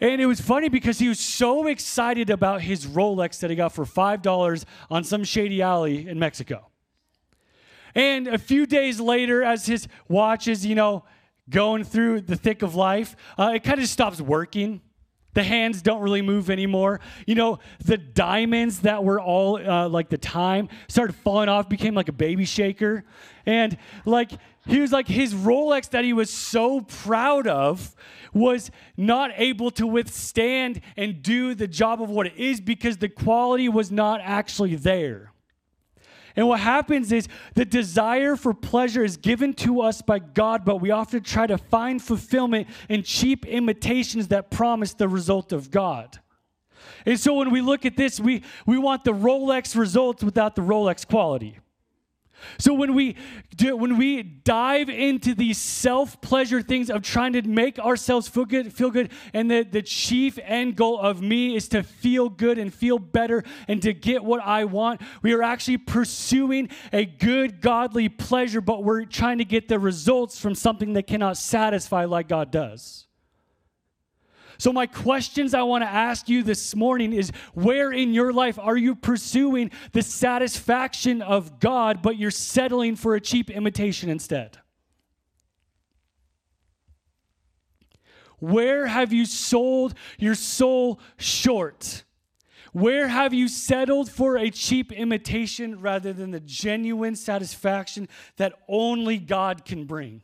And 0.00 0.20
it 0.20 0.26
was 0.26 0.38
funny 0.38 0.68
because 0.68 0.98
he 0.98 1.08
was 1.08 1.18
so 1.18 1.66
excited 1.66 2.28
about 2.28 2.60
his 2.60 2.86
Rolex 2.86 3.40
that 3.40 3.48
he 3.48 3.56
got 3.56 3.72
for 3.72 3.86
$5 3.86 4.64
on 4.90 5.02
some 5.04 5.24
shady 5.24 5.62
alley 5.62 6.06
in 6.06 6.18
Mexico. 6.18 6.68
And 7.94 8.28
a 8.28 8.36
few 8.36 8.66
days 8.66 9.00
later, 9.00 9.42
as 9.42 9.64
his 9.64 9.88
watch 10.08 10.46
is, 10.46 10.66
you 10.66 10.74
know, 10.74 11.04
going 11.48 11.84
through 11.84 12.20
the 12.20 12.36
thick 12.36 12.60
of 12.60 12.74
life, 12.74 13.16
uh, 13.38 13.52
it 13.54 13.64
kind 13.64 13.80
of 13.80 13.88
stops 13.88 14.20
working. 14.20 14.82
The 15.34 15.42
hands 15.42 15.82
don't 15.82 16.00
really 16.00 16.22
move 16.22 16.50
anymore. 16.50 17.00
You 17.26 17.34
know, 17.36 17.58
the 17.84 17.96
diamonds 17.96 18.80
that 18.80 19.04
were 19.04 19.20
all 19.20 19.56
uh, 19.56 19.88
like 19.88 20.08
the 20.08 20.18
time 20.18 20.68
started 20.88 21.14
falling 21.14 21.48
off, 21.48 21.68
became 21.68 21.94
like 21.94 22.08
a 22.08 22.12
baby 22.12 22.44
shaker. 22.44 23.04
And 23.46 23.76
like, 24.04 24.32
he 24.66 24.80
was 24.80 24.92
like, 24.92 25.08
his 25.08 25.34
Rolex 25.34 25.90
that 25.90 26.04
he 26.04 26.12
was 26.12 26.30
so 26.30 26.80
proud 26.80 27.46
of 27.46 27.94
was 28.32 28.70
not 28.96 29.30
able 29.36 29.70
to 29.72 29.86
withstand 29.86 30.80
and 30.96 31.22
do 31.22 31.54
the 31.54 31.66
job 31.66 32.02
of 32.02 32.10
what 32.10 32.26
it 32.26 32.36
is 32.36 32.60
because 32.60 32.98
the 32.98 33.08
quality 33.08 33.68
was 33.68 33.90
not 33.90 34.20
actually 34.22 34.76
there. 34.76 35.32
And 36.36 36.48
what 36.48 36.60
happens 36.60 37.12
is 37.12 37.28
the 37.54 37.64
desire 37.64 38.36
for 38.36 38.54
pleasure 38.54 39.04
is 39.04 39.16
given 39.16 39.54
to 39.54 39.80
us 39.80 40.02
by 40.02 40.18
God, 40.18 40.64
but 40.64 40.76
we 40.76 40.90
often 40.90 41.22
try 41.22 41.46
to 41.46 41.58
find 41.58 42.00
fulfillment 42.00 42.68
in 42.88 43.02
cheap 43.02 43.46
imitations 43.46 44.28
that 44.28 44.50
promise 44.50 44.94
the 44.94 45.08
result 45.08 45.52
of 45.52 45.70
God. 45.70 46.18
And 47.06 47.18
so 47.18 47.34
when 47.34 47.50
we 47.50 47.60
look 47.60 47.84
at 47.84 47.96
this, 47.96 48.20
we, 48.20 48.42
we 48.66 48.78
want 48.78 49.04
the 49.04 49.12
Rolex 49.12 49.76
results 49.76 50.22
without 50.22 50.54
the 50.54 50.62
Rolex 50.62 51.06
quality. 51.06 51.58
So 52.58 52.74
when 52.74 52.94
we 52.94 53.16
do, 53.56 53.76
when 53.76 53.96
we 53.98 54.22
dive 54.22 54.88
into 54.88 55.34
these 55.34 55.58
self-pleasure 55.58 56.62
things 56.62 56.90
of 56.90 57.02
trying 57.02 57.32
to 57.34 57.42
make 57.42 57.78
ourselves 57.78 58.28
feel 58.28 58.44
good, 58.44 58.72
feel 58.72 58.90
good, 58.90 59.10
and 59.32 59.50
the, 59.50 59.62
the 59.62 59.82
chief 59.82 60.38
end 60.42 60.76
goal 60.76 60.98
of 60.98 61.22
me 61.22 61.56
is 61.56 61.68
to 61.68 61.82
feel 61.82 62.28
good 62.28 62.58
and 62.58 62.72
feel 62.72 62.98
better 62.98 63.44
and 63.68 63.82
to 63.82 63.92
get 63.92 64.24
what 64.24 64.40
I 64.42 64.64
want, 64.64 65.00
we 65.22 65.32
are 65.32 65.42
actually 65.42 65.78
pursuing 65.78 66.70
a 66.92 67.04
good 67.04 67.60
godly 67.60 68.08
pleasure, 68.08 68.60
but 68.60 68.84
we're 68.84 69.04
trying 69.04 69.38
to 69.38 69.44
get 69.44 69.68
the 69.68 69.78
results 69.78 70.38
from 70.38 70.54
something 70.54 70.94
that 70.94 71.06
cannot 71.06 71.36
satisfy 71.36 72.04
like 72.04 72.28
God 72.28 72.50
does. 72.50 73.06
So, 74.60 74.74
my 74.74 74.84
questions 74.84 75.54
I 75.54 75.62
want 75.62 75.84
to 75.84 75.88
ask 75.88 76.28
you 76.28 76.42
this 76.42 76.76
morning 76.76 77.14
is 77.14 77.32
where 77.54 77.90
in 77.90 78.12
your 78.12 78.30
life 78.30 78.58
are 78.58 78.76
you 78.76 78.94
pursuing 78.94 79.70
the 79.92 80.02
satisfaction 80.02 81.22
of 81.22 81.60
God, 81.60 82.02
but 82.02 82.18
you're 82.18 82.30
settling 82.30 82.94
for 82.94 83.14
a 83.14 83.22
cheap 83.22 83.48
imitation 83.48 84.10
instead? 84.10 84.58
Where 88.38 88.86
have 88.86 89.14
you 89.14 89.24
sold 89.24 89.94
your 90.18 90.34
soul 90.34 91.00
short? 91.16 92.04
Where 92.74 93.08
have 93.08 93.32
you 93.32 93.48
settled 93.48 94.10
for 94.10 94.36
a 94.36 94.50
cheap 94.50 94.92
imitation 94.92 95.80
rather 95.80 96.12
than 96.12 96.32
the 96.32 96.40
genuine 96.40 97.16
satisfaction 97.16 98.10
that 98.36 98.52
only 98.68 99.16
God 99.16 99.64
can 99.64 99.86
bring? 99.86 100.20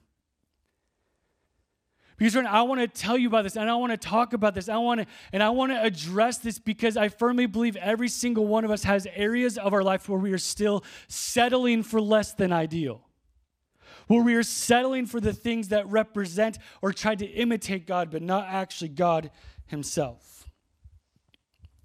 Because 2.16 2.32
friend, 2.32 2.48
I 2.48 2.62
want 2.62 2.80
to 2.80 2.88
tell 2.88 3.18
you 3.18 3.28
about 3.28 3.42
this 3.42 3.56
and 3.56 3.68
I 3.68 3.74
want 3.74 3.92
to 3.92 3.98
talk 3.98 4.32
about 4.32 4.54
this. 4.54 4.68
I 4.68 4.78
want 4.78 5.00
to 5.00 5.06
and 5.32 5.42
I 5.42 5.50
want 5.50 5.72
to 5.72 5.82
address 5.82 6.38
this 6.38 6.58
because 6.58 6.96
I 6.96 7.08
firmly 7.08 7.46
believe 7.46 7.76
every 7.76 8.08
single 8.08 8.46
one 8.46 8.64
of 8.64 8.70
us 8.70 8.84
has 8.84 9.06
areas 9.14 9.58
of 9.58 9.74
our 9.74 9.82
life 9.82 10.08
where 10.08 10.18
we 10.18 10.32
are 10.32 10.38
still 10.38 10.82
settling 11.08 11.82
for 11.82 12.00
less 12.00 12.32
than 12.32 12.52
ideal. 12.52 13.02
Where 14.06 14.22
we 14.22 14.34
are 14.34 14.42
settling 14.42 15.06
for 15.06 15.20
the 15.20 15.32
things 15.32 15.68
that 15.68 15.86
represent 15.88 16.58
or 16.80 16.92
try 16.92 17.16
to 17.16 17.26
imitate 17.26 17.86
God, 17.86 18.10
but 18.10 18.22
not 18.22 18.46
actually 18.48 18.88
God 18.88 19.30
Himself. 19.66 20.48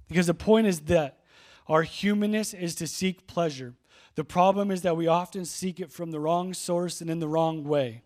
Because 0.08 0.28
the 0.28 0.34
point 0.34 0.68
is 0.68 0.82
that 0.82 1.24
our 1.68 1.84
humanness 1.84 2.54
is 2.54 2.76
to 2.76 2.88
seek 2.88 3.28
pleasure. 3.28 3.74
The 4.16 4.24
problem 4.24 4.72
is 4.72 4.82
that 4.84 4.96
we 4.96 5.08
often 5.08 5.46
seek 5.46 5.80
it 5.80 5.92
from 5.92 6.12
the 6.12 6.20
wrong 6.20 6.54
source 6.54 7.02
and 7.02 7.10
in 7.10 7.20
the 7.20 7.28
wrong 7.28 7.64
way. 7.64 8.04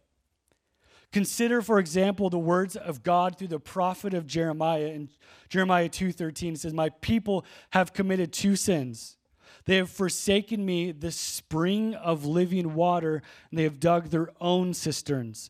Consider, 1.15 1.61
for 1.61 1.79
example, 1.79 2.29
the 2.29 2.37
words 2.37 2.75
of 2.75 3.01
God 3.01 3.37
through 3.37 3.47
the 3.47 3.57
prophet 3.57 4.13
of 4.13 4.27
Jeremiah. 4.27 4.87
In 4.87 5.07
Jeremiah 5.47 5.87
2:13 5.87 6.55
it 6.55 6.59
says, 6.59 6.73
"My 6.73 6.89
people 6.89 7.45
have 7.69 7.93
committed 7.93 8.33
two 8.33 8.57
sins. 8.57 9.15
They 9.63 9.77
have 9.77 9.89
forsaken 9.89 10.65
me, 10.65 10.91
the 10.91 11.13
spring 11.13 11.95
of 11.95 12.25
living 12.25 12.75
water, 12.75 13.21
and 13.49 13.57
they 13.57 13.63
have 13.63 13.79
dug 13.79 14.09
their 14.09 14.29
own 14.41 14.73
cisterns, 14.73 15.49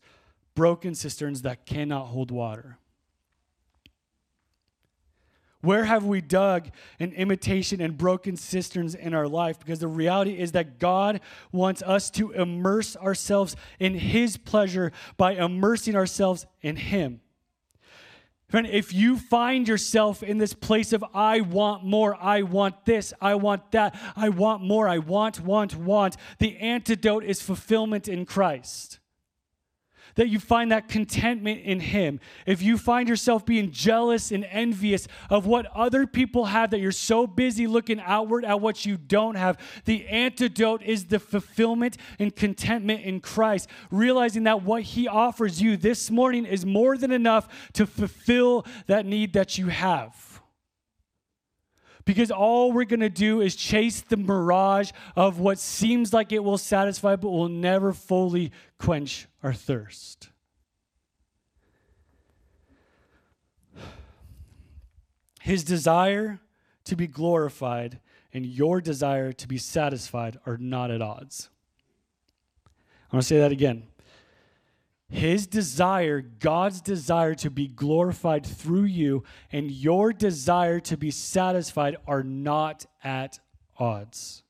broken 0.53 0.93
cisterns 0.93 1.41
that 1.41 1.65
cannot 1.65 2.09
hold 2.09 2.29
water." 2.29 2.77
Where 5.65 5.85
have 5.85 6.05
we 6.05 6.21
dug 6.21 6.69
an 6.99 7.11
imitation 7.13 7.81
and 7.81 7.97
broken 7.97 8.37
cisterns 8.37 8.93
in 8.93 9.15
our 9.15 9.27
life? 9.27 9.57
Because 9.57 9.79
the 9.79 9.87
reality 9.87 10.39
is 10.39 10.51
that 10.51 10.77
God 10.79 11.21
wants 11.51 11.81
us 11.81 12.11
to 12.11 12.31
immerse 12.31 12.95
ourselves 12.95 13.55
in 13.79 13.95
His 13.95 14.37
pleasure 14.37 14.91
by 15.17 15.33
immersing 15.33 15.95
ourselves 15.95 16.45
in 16.61 16.75
Him. 16.75 17.19
Friend, 18.47 18.67
if 18.67 18.93
you 18.93 19.17
find 19.17 19.67
yourself 19.67 20.21
in 20.21 20.37
this 20.37 20.53
place 20.53 20.93
of, 20.93 21.03
I 21.15 21.41
want 21.41 21.83
more, 21.83 22.15
I 22.15 22.43
want 22.43 22.85
this, 22.85 23.11
I 23.19 23.33
want 23.33 23.71
that, 23.71 23.99
I 24.15 24.29
want 24.29 24.61
more, 24.61 24.87
I 24.87 24.99
want, 24.99 25.39
want, 25.39 25.75
want, 25.75 26.15
the 26.37 26.57
antidote 26.57 27.23
is 27.23 27.41
fulfillment 27.41 28.07
in 28.07 28.27
Christ 28.27 28.99
that 30.15 30.29
you 30.29 30.39
find 30.39 30.71
that 30.71 30.87
contentment 30.87 31.61
in 31.61 31.79
Him. 31.79 32.19
If 32.45 32.61
you 32.61 32.77
find 32.77 33.07
yourself 33.07 33.45
being 33.45 33.71
jealous 33.71 34.31
and 34.31 34.45
envious 34.45 35.07
of 35.29 35.45
what 35.45 35.65
other 35.75 36.07
people 36.07 36.45
have, 36.45 36.71
that 36.71 36.79
you're 36.79 36.91
so 36.91 37.27
busy 37.27 37.67
looking 37.67 37.99
outward 37.99 38.45
at 38.45 38.61
what 38.61 38.85
you 38.85 38.97
don't 38.97 39.35
have, 39.35 39.57
the 39.85 40.07
antidote 40.07 40.81
is 40.83 41.05
the 41.05 41.19
fulfillment 41.19 41.97
and 42.19 42.35
contentment 42.35 43.01
in 43.01 43.19
Christ. 43.19 43.69
Realizing 43.91 44.43
that 44.43 44.63
what 44.63 44.83
He 44.83 45.07
offers 45.07 45.61
you 45.61 45.77
this 45.77 46.09
morning 46.09 46.45
is 46.45 46.65
more 46.65 46.97
than 46.97 47.11
enough 47.11 47.47
to 47.73 47.85
fulfill 47.85 48.65
that 48.87 49.05
need 49.05 49.33
that 49.33 49.57
you 49.57 49.67
have. 49.67 50.34
Because 52.05 52.29
all 52.29 52.71
we're 52.71 52.85
going 52.85 52.99
to 52.99 53.09
do 53.09 53.41
is 53.41 53.55
chase 53.55 54.01
the 54.01 54.15
mirage 54.15 54.91
of 55.15 55.39
what 55.39 55.57
seems 55.57 56.13
like 56.13 56.31
it 56.31 56.43
will 56.43 56.59
satisfy, 56.59 57.15
but 57.15 57.31
will 57.31 57.49
never 57.49 57.93
fully 57.93 58.51
quench 58.77 59.27
our 59.41 59.53
thirst. 59.53 60.29
His 65.41 65.63
desire 65.63 66.39
to 66.85 66.95
be 66.95 67.07
glorified 67.07 67.99
and 68.33 68.45
your 68.45 68.81
desire 68.81 69.31
to 69.31 69.47
be 69.47 69.57
satisfied 69.57 70.39
are 70.45 70.57
not 70.57 70.91
at 70.91 71.01
odds. 71.01 71.49
I'm 72.65 73.11
going 73.17 73.21
to 73.21 73.27
say 73.27 73.39
that 73.39 73.51
again. 73.51 73.83
His 75.09 75.45
desire, 75.45 76.21
God's 76.21 76.81
desire 76.81 77.35
to 77.35 77.51
be 77.51 77.67
glorified 77.67 78.45
through 78.45 78.85
you, 78.85 79.23
and 79.51 79.69
your 79.69 80.11
desire 80.11 80.79
to 80.81 80.97
be 80.97 81.11
satisfied 81.11 81.97
are 82.07 82.23
not 82.23 82.85
at 83.03 83.39
odds. 83.77 84.43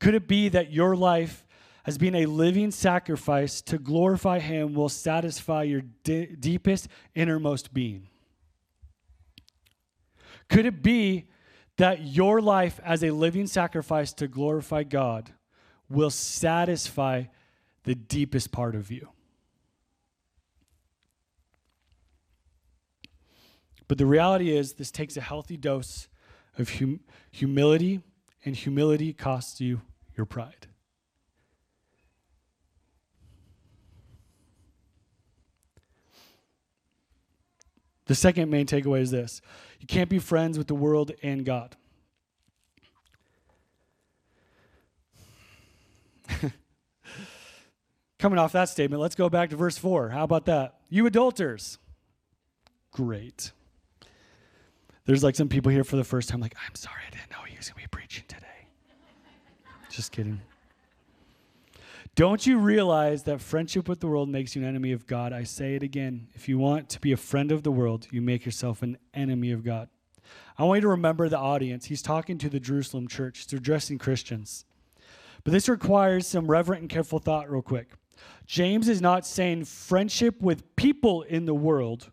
Could 0.00 0.14
it 0.14 0.26
be 0.26 0.48
that 0.48 0.72
your 0.72 0.96
life, 0.96 1.44
as 1.86 1.98
being 1.98 2.14
a 2.14 2.26
living 2.26 2.70
sacrifice 2.70 3.60
to 3.62 3.78
glorify 3.78 4.38
Him, 4.38 4.74
will 4.74 4.88
satisfy 4.88 5.64
your 5.64 5.82
de- 6.02 6.26
deepest, 6.26 6.88
innermost 7.14 7.74
being? 7.74 8.08
Could 10.48 10.66
it 10.66 10.82
be 10.82 11.26
that 11.76 12.02
your 12.02 12.40
life 12.40 12.80
as 12.82 13.02
a 13.02 13.10
living 13.10 13.46
sacrifice 13.46 14.12
to 14.14 14.28
glorify 14.28 14.84
God 14.84 15.32
will 15.90 16.10
satisfy 16.10 17.24
the 17.84 17.94
deepest 17.94 18.50
part 18.50 18.74
of 18.74 18.90
you? 18.90 19.08
But 23.86 23.98
the 23.98 24.06
reality 24.06 24.56
is, 24.56 24.74
this 24.74 24.90
takes 24.90 25.16
a 25.16 25.20
healthy 25.20 25.56
dose 25.56 26.08
of 26.58 26.78
hum- 26.78 27.00
humility, 27.30 28.00
and 28.44 28.56
humility 28.56 29.12
costs 29.12 29.60
you 29.60 29.82
your 30.16 30.26
pride. 30.26 30.68
The 38.06 38.14
second 38.14 38.50
main 38.50 38.66
takeaway 38.66 39.00
is 39.00 39.10
this 39.10 39.40
you 39.80 39.86
can't 39.86 40.10
be 40.10 40.18
friends 40.18 40.58
with 40.58 40.66
the 40.66 40.74
world 40.74 41.12
and 41.22 41.44
God. 41.44 41.76
Coming 48.18 48.38
off 48.38 48.52
that 48.52 48.68
statement, 48.68 49.02
let's 49.02 49.14
go 49.14 49.28
back 49.28 49.50
to 49.50 49.56
verse 49.56 49.76
4. 49.76 50.08
How 50.10 50.24
about 50.24 50.46
that? 50.46 50.80
You 50.88 51.06
adulterers. 51.06 51.78
Great. 52.90 53.52
There's 55.06 55.22
like 55.22 55.36
some 55.36 55.48
people 55.48 55.70
here 55.70 55.84
for 55.84 55.96
the 55.96 56.04
first 56.04 56.28
time, 56.28 56.40
like, 56.40 56.56
I'm 56.66 56.74
sorry, 56.74 57.02
I 57.06 57.10
didn't 57.10 57.30
know 57.30 57.44
he 57.46 57.56
was 57.56 57.68
going 57.68 57.82
to 57.82 57.88
be 57.88 57.96
preaching 57.96 58.24
today. 58.26 58.46
Just 59.90 60.12
kidding. 60.12 60.40
Don't 62.14 62.46
you 62.46 62.58
realize 62.58 63.24
that 63.24 63.40
friendship 63.40 63.88
with 63.88 64.00
the 64.00 64.06
world 64.06 64.28
makes 64.28 64.54
you 64.54 64.62
an 64.62 64.68
enemy 64.68 64.92
of 64.92 65.06
God? 65.06 65.32
I 65.32 65.42
say 65.42 65.74
it 65.74 65.82
again. 65.82 66.28
If 66.34 66.48
you 66.48 66.58
want 66.58 66.88
to 66.90 67.00
be 67.00 67.12
a 67.12 67.16
friend 67.16 67.50
of 67.50 67.64
the 67.64 67.72
world, 67.72 68.06
you 68.12 68.22
make 68.22 68.44
yourself 68.46 68.82
an 68.82 68.98
enemy 69.12 69.50
of 69.50 69.64
God. 69.64 69.88
I 70.56 70.62
want 70.62 70.78
you 70.78 70.82
to 70.82 70.88
remember 70.88 71.28
the 71.28 71.38
audience. 71.38 71.86
He's 71.86 72.02
talking 72.02 72.38
to 72.38 72.48
the 72.48 72.60
Jerusalem 72.60 73.08
church, 73.08 73.44
he's 73.44 73.52
addressing 73.52 73.98
Christians. 73.98 74.64
But 75.42 75.52
this 75.52 75.68
requires 75.68 76.26
some 76.26 76.46
reverent 76.46 76.82
and 76.82 76.90
careful 76.90 77.18
thought, 77.18 77.50
real 77.50 77.62
quick. 77.62 77.90
James 78.46 78.88
is 78.88 79.02
not 79.02 79.26
saying 79.26 79.64
friendship 79.64 80.40
with 80.40 80.76
people 80.76 81.22
in 81.22 81.44
the 81.44 81.54
world 81.54 82.10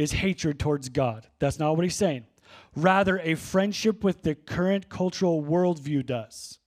is 0.00 0.12
hatred 0.12 0.58
towards 0.58 0.88
God. 0.88 1.26
That's 1.40 1.58
not 1.58 1.76
what 1.76 1.84
he's 1.84 1.94
saying. 1.94 2.24
Rather, 2.74 3.18
a 3.18 3.34
friendship 3.34 4.02
with 4.02 4.22
the 4.22 4.34
current 4.34 4.88
cultural 4.88 5.42
worldview 5.42 6.06
does. 6.06 6.58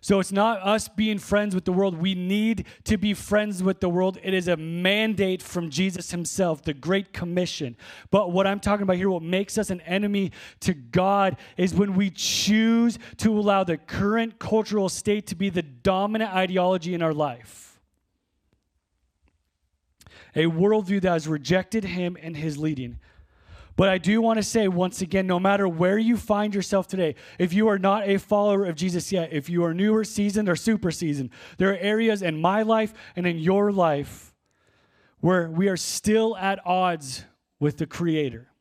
So 0.00 0.20
it's 0.20 0.30
not 0.30 0.62
us 0.62 0.88
being 0.88 1.18
friends 1.18 1.54
with 1.54 1.64
the 1.64 1.72
world. 1.72 1.96
We 1.96 2.14
need 2.14 2.66
to 2.84 2.96
be 2.96 3.12
friends 3.12 3.60
with 3.60 3.80
the 3.80 3.88
world. 3.88 4.18
It 4.22 4.34
is 4.34 4.46
a 4.46 4.56
mandate 4.56 5.42
from 5.42 5.68
Jesus 5.68 6.12
himself, 6.12 6.62
the 6.62 6.74
Great 6.74 7.12
Commission. 7.12 7.76
But 8.12 8.30
what 8.30 8.46
I'm 8.46 8.60
talking 8.60 8.84
about 8.84 8.96
here, 8.96 9.10
what 9.10 9.22
makes 9.22 9.58
us 9.58 9.70
an 9.70 9.80
enemy 9.80 10.30
to 10.60 10.74
God, 10.74 11.36
is 11.56 11.74
when 11.74 11.94
we 11.94 12.10
choose 12.10 13.00
to 13.16 13.36
allow 13.36 13.64
the 13.64 13.78
current 13.78 14.38
cultural 14.38 14.88
state 14.88 15.26
to 15.28 15.34
be 15.34 15.50
the 15.50 15.62
dominant 15.62 16.32
ideology 16.32 16.94
in 16.94 17.02
our 17.02 17.14
life. 17.14 17.71
A 20.34 20.44
worldview 20.44 21.00
that 21.02 21.12
has 21.12 21.28
rejected 21.28 21.84
him 21.84 22.16
and 22.20 22.36
his 22.36 22.58
leading. 22.58 22.98
But 23.76 23.88
I 23.88 23.98
do 23.98 24.20
want 24.20 24.38
to 24.38 24.42
say 24.42 24.68
once 24.68 25.00
again 25.00 25.26
no 25.26 25.40
matter 25.40 25.66
where 25.66 25.98
you 25.98 26.16
find 26.16 26.54
yourself 26.54 26.86
today, 26.86 27.14
if 27.38 27.52
you 27.52 27.68
are 27.68 27.78
not 27.78 28.06
a 28.06 28.18
follower 28.18 28.64
of 28.64 28.76
Jesus 28.76 29.10
yet, 29.10 29.32
if 29.32 29.48
you 29.48 29.64
are 29.64 29.72
newer, 29.72 30.04
seasoned, 30.04 30.48
or 30.48 30.56
super 30.56 30.90
seasoned, 30.90 31.30
there 31.56 31.70
are 31.70 31.78
areas 31.78 32.22
in 32.22 32.40
my 32.40 32.62
life 32.62 32.92
and 33.16 33.26
in 33.26 33.38
your 33.38 33.72
life 33.72 34.34
where 35.20 35.50
we 35.50 35.68
are 35.68 35.76
still 35.76 36.36
at 36.36 36.60
odds 36.66 37.24
with 37.60 37.78
the 37.78 37.86
Creator. 37.86 38.51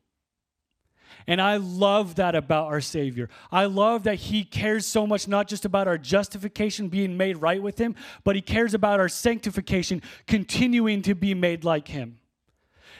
And 1.28 1.42
I 1.42 1.58
love 1.58 2.16
that 2.16 2.36
about 2.36 2.68
our 2.68 2.82
Savior. 2.82 3.30
I 3.52 3.66
love 3.66 4.04
that 4.04 4.16
He 4.16 4.44
cares 4.44 4.86
so 4.86 5.06
much, 5.06 5.28
not 5.28 5.48
just 5.48 5.66
about 5.66 5.88
our 5.88 5.98
justification 5.98 6.90
being 6.90 7.18
made 7.18 7.38
right 7.38 7.62
with 7.62 7.78
Him, 7.80 7.96
but 8.24 8.36
He 8.36 8.42
cares 8.42 8.74
about 8.74 9.00
our 9.00 9.10
sanctification 9.10 10.02
continuing 10.28 11.02
to 11.04 11.16
be 11.16 11.34
made 11.34 11.64
like 11.64 11.88
Him. 11.88 12.20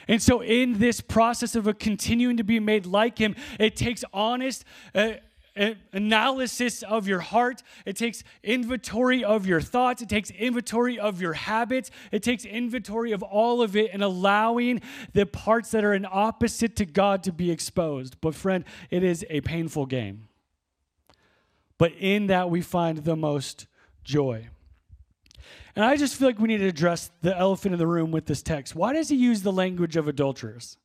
And 0.08 0.20
so, 0.20 0.42
in 0.42 0.78
this 0.78 1.00
process 1.00 1.54
of 1.54 1.66
a 1.66 1.74
continuing 1.74 2.36
to 2.36 2.44
be 2.44 2.60
made 2.60 2.86
like 2.86 3.18
Him, 3.18 3.36
it 3.58 3.76
takes 3.76 4.04
honest. 4.12 4.64
Uh, 4.94 5.12
analysis 5.54 6.82
of 6.82 7.06
your 7.06 7.20
heart. 7.20 7.62
It 7.84 7.96
takes 7.96 8.24
inventory 8.42 9.22
of 9.22 9.46
your 9.46 9.60
thoughts. 9.60 10.02
It 10.02 10.08
takes 10.08 10.30
inventory 10.30 10.98
of 10.98 11.20
your 11.20 11.34
habits. 11.34 11.90
It 12.10 12.22
takes 12.22 12.44
inventory 12.44 13.12
of 13.12 13.22
all 13.22 13.62
of 13.62 13.76
it 13.76 13.90
and 13.92 14.02
allowing 14.02 14.80
the 15.12 15.26
parts 15.26 15.70
that 15.72 15.84
are 15.84 15.94
in 15.94 16.06
opposite 16.10 16.76
to 16.76 16.86
God 16.86 17.22
to 17.24 17.32
be 17.32 17.50
exposed. 17.50 18.20
But, 18.20 18.34
friend, 18.34 18.64
it 18.90 19.02
is 19.02 19.26
a 19.28 19.40
painful 19.42 19.86
game. 19.86 20.28
But 21.78 21.92
in 21.98 22.28
that, 22.28 22.48
we 22.48 22.60
find 22.60 22.98
the 22.98 23.16
most 23.16 23.66
joy. 24.04 24.48
And 25.74 25.84
I 25.84 25.96
just 25.96 26.16
feel 26.16 26.28
like 26.28 26.38
we 26.38 26.48
need 26.48 26.58
to 26.58 26.68
address 26.68 27.10
the 27.22 27.36
elephant 27.36 27.72
in 27.72 27.78
the 27.78 27.86
room 27.86 28.10
with 28.10 28.26
this 28.26 28.42
text. 28.42 28.74
Why 28.74 28.92
does 28.92 29.08
he 29.08 29.16
use 29.16 29.42
the 29.42 29.52
language 29.52 29.96
of 29.96 30.06
adulterers? 30.06 30.76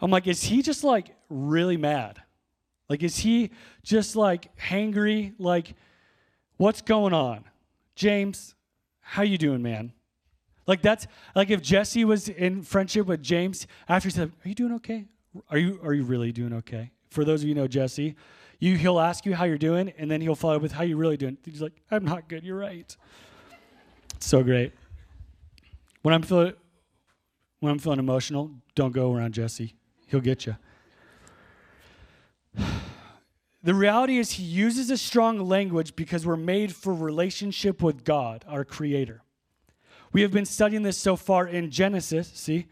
I'm 0.00 0.10
like, 0.10 0.26
is 0.26 0.44
he 0.44 0.62
just 0.62 0.84
like 0.84 1.16
really 1.30 1.78
mad? 1.78 2.22
Like, 2.88 3.02
is 3.02 3.18
he 3.18 3.50
just 3.82 4.16
like 4.16 4.56
hangry? 4.56 5.34
Like, 5.38 5.74
what's 6.56 6.82
going 6.82 7.12
on? 7.12 7.44
James, 7.94 8.54
how 9.00 9.22
you 9.22 9.38
doing, 9.38 9.62
man? 9.62 9.92
Like 10.66 10.82
that's 10.82 11.06
like 11.34 11.50
if 11.50 11.62
Jesse 11.62 12.04
was 12.04 12.28
in 12.28 12.62
friendship 12.62 13.06
with 13.06 13.22
James 13.22 13.66
after 13.88 14.08
he 14.08 14.12
said, 14.12 14.32
"Are 14.44 14.48
you 14.48 14.54
doing 14.54 14.72
okay? 14.74 15.06
Are 15.50 15.58
you 15.58 15.78
are 15.82 15.94
you 15.94 16.02
really 16.02 16.32
doing 16.32 16.52
okay?" 16.54 16.90
For 17.10 17.24
those 17.24 17.42
of 17.42 17.48
you 17.48 17.54
know 17.54 17.68
Jesse, 17.68 18.16
you, 18.58 18.76
he'll 18.76 18.98
ask 18.98 19.24
you 19.24 19.34
how 19.34 19.44
you're 19.44 19.58
doing, 19.58 19.92
and 19.96 20.10
then 20.10 20.20
he'll 20.20 20.34
follow 20.34 20.56
up 20.56 20.62
with 20.62 20.72
how 20.72 20.82
you 20.82 20.96
really 20.96 21.16
doing. 21.16 21.38
He's 21.44 21.62
like, 21.62 21.80
I'm 21.90 22.04
not 22.04 22.28
good. 22.28 22.42
You're 22.42 22.58
right. 22.58 22.96
It's 24.16 24.26
so 24.26 24.42
great. 24.42 24.72
When 26.02 26.14
I'm 26.14 26.22
feeling 26.22 26.54
when 27.60 27.72
I'm 27.72 27.78
feeling 27.78 27.98
emotional, 27.98 28.50
don't 28.74 28.92
go 28.92 29.14
around 29.14 29.34
Jesse. 29.34 29.74
He'll 30.06 30.20
get 30.20 30.46
you. 30.46 30.56
The 33.66 33.74
reality 33.74 34.18
is, 34.18 34.30
he 34.30 34.44
uses 34.44 34.92
a 34.92 34.96
strong 34.96 35.40
language 35.40 35.96
because 35.96 36.24
we're 36.24 36.36
made 36.36 36.72
for 36.72 36.94
relationship 36.94 37.82
with 37.82 38.04
God, 38.04 38.44
our 38.46 38.64
Creator. 38.64 39.22
We 40.12 40.22
have 40.22 40.30
been 40.30 40.44
studying 40.44 40.84
this 40.84 40.96
so 40.96 41.16
far 41.16 41.48
in 41.48 41.72
Genesis, 41.72 42.30
see? 42.32 42.68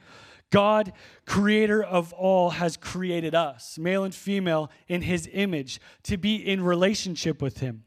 God, 0.50 0.92
creator 1.26 1.82
of 1.82 2.12
all, 2.12 2.50
has 2.50 2.76
created 2.76 3.34
us, 3.34 3.76
male 3.76 4.04
and 4.04 4.14
female, 4.14 4.70
in 4.86 5.02
his 5.02 5.28
image 5.32 5.80
to 6.04 6.16
be 6.16 6.36
in 6.36 6.62
relationship 6.62 7.42
with 7.42 7.58
him. 7.58 7.82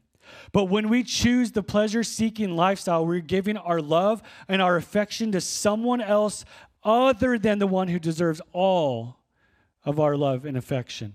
But 0.52 0.64
when 0.64 0.90
we 0.90 1.02
choose 1.02 1.52
the 1.52 1.62
pleasure 1.62 2.04
seeking 2.04 2.56
lifestyle, 2.56 3.06
we're 3.06 3.20
giving 3.20 3.56
our 3.56 3.80
love 3.80 4.22
and 4.48 4.60
our 4.60 4.76
affection 4.76 5.32
to 5.32 5.40
someone 5.40 6.02
else 6.02 6.44
other 6.84 7.38
than 7.38 7.58
the 7.58 7.66
one 7.66 7.88
who 7.88 7.98
deserves 7.98 8.42
all 8.52 9.16
of 9.82 9.98
our 9.98 10.14
love 10.14 10.44
and 10.44 10.58
affection. 10.58 11.14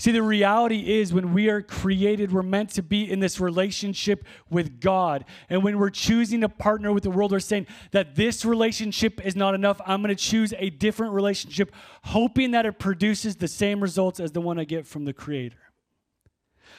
See, 0.00 0.12
the 0.12 0.22
reality 0.22 1.00
is 1.00 1.12
when 1.12 1.34
we 1.34 1.48
are 1.48 1.60
created, 1.60 2.30
we're 2.30 2.44
meant 2.44 2.70
to 2.70 2.82
be 2.82 3.10
in 3.10 3.18
this 3.18 3.40
relationship 3.40 4.24
with 4.48 4.80
God. 4.80 5.24
And 5.48 5.64
when 5.64 5.76
we're 5.76 5.90
choosing 5.90 6.40
to 6.42 6.48
partner 6.48 6.92
with 6.92 7.02
the 7.02 7.10
world, 7.10 7.32
we're 7.32 7.40
saying 7.40 7.66
that 7.90 8.14
this 8.14 8.44
relationship 8.44 9.20
is 9.26 9.34
not 9.34 9.56
enough. 9.56 9.80
I'm 9.84 10.00
going 10.00 10.14
to 10.14 10.22
choose 10.22 10.54
a 10.56 10.70
different 10.70 11.14
relationship, 11.14 11.72
hoping 12.04 12.52
that 12.52 12.64
it 12.64 12.78
produces 12.78 13.34
the 13.34 13.48
same 13.48 13.80
results 13.80 14.20
as 14.20 14.30
the 14.30 14.40
one 14.40 14.56
I 14.60 14.64
get 14.64 14.86
from 14.86 15.04
the 15.04 15.12
Creator. 15.12 15.58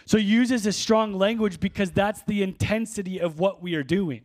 So 0.05 0.17
he 0.17 0.23
uses 0.23 0.65
a 0.65 0.71
strong 0.71 1.13
language 1.13 1.59
because 1.59 1.91
that's 1.91 2.21
the 2.23 2.41
intensity 2.41 3.19
of 3.19 3.37
what 3.37 3.61
we 3.61 3.75
are 3.75 3.83
doing. 3.83 4.21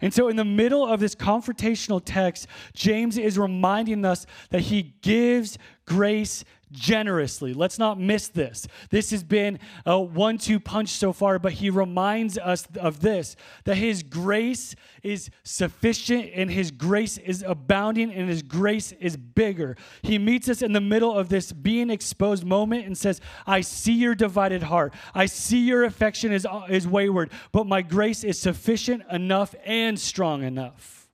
And 0.00 0.12
so, 0.12 0.28
in 0.28 0.36
the 0.36 0.44
middle 0.44 0.86
of 0.86 1.00
this 1.00 1.14
confrontational 1.14 2.02
text, 2.04 2.46
James 2.74 3.16
is 3.16 3.38
reminding 3.38 4.04
us 4.04 4.26
that 4.50 4.62
he 4.62 4.94
gives 5.00 5.56
grace 5.86 6.44
generously. 6.72 7.54
Let's 7.54 7.78
not 7.78 7.98
miss 7.98 8.28
this. 8.28 8.66
This 8.90 9.10
has 9.10 9.22
been 9.22 9.58
a 9.84 10.00
one 10.00 10.38
two 10.38 10.58
punch 10.58 10.90
so 10.90 11.12
far, 11.12 11.38
but 11.38 11.52
he 11.52 11.70
reminds 11.70 12.38
us 12.38 12.66
of 12.76 13.00
this 13.00 13.36
that 13.64 13.76
his 13.76 14.02
grace 14.02 14.74
is 15.02 15.30
sufficient 15.44 16.30
and 16.34 16.50
his 16.50 16.70
grace 16.70 17.18
is 17.18 17.44
abounding 17.46 18.12
and 18.12 18.28
his 18.28 18.42
grace 18.42 18.92
is 18.92 19.16
bigger. 19.16 19.76
He 20.02 20.18
meets 20.18 20.48
us 20.48 20.62
in 20.62 20.72
the 20.72 20.80
middle 20.80 21.16
of 21.16 21.28
this 21.28 21.52
being 21.52 21.90
exposed 21.90 22.44
moment 22.44 22.86
and 22.86 22.96
says, 22.96 23.20
I 23.46 23.60
see 23.60 23.94
your 23.94 24.14
divided 24.14 24.64
heart. 24.64 24.94
I 25.14 25.26
see 25.26 25.60
your 25.60 25.84
affection 25.84 26.32
is, 26.32 26.46
is 26.68 26.88
wayward, 26.88 27.30
but 27.52 27.66
my 27.66 27.82
grace 27.82 28.24
is 28.24 28.40
sufficient 28.40 29.04
enough 29.10 29.54
and 29.64 29.98
strong 29.98 30.42
enough. 30.42 31.05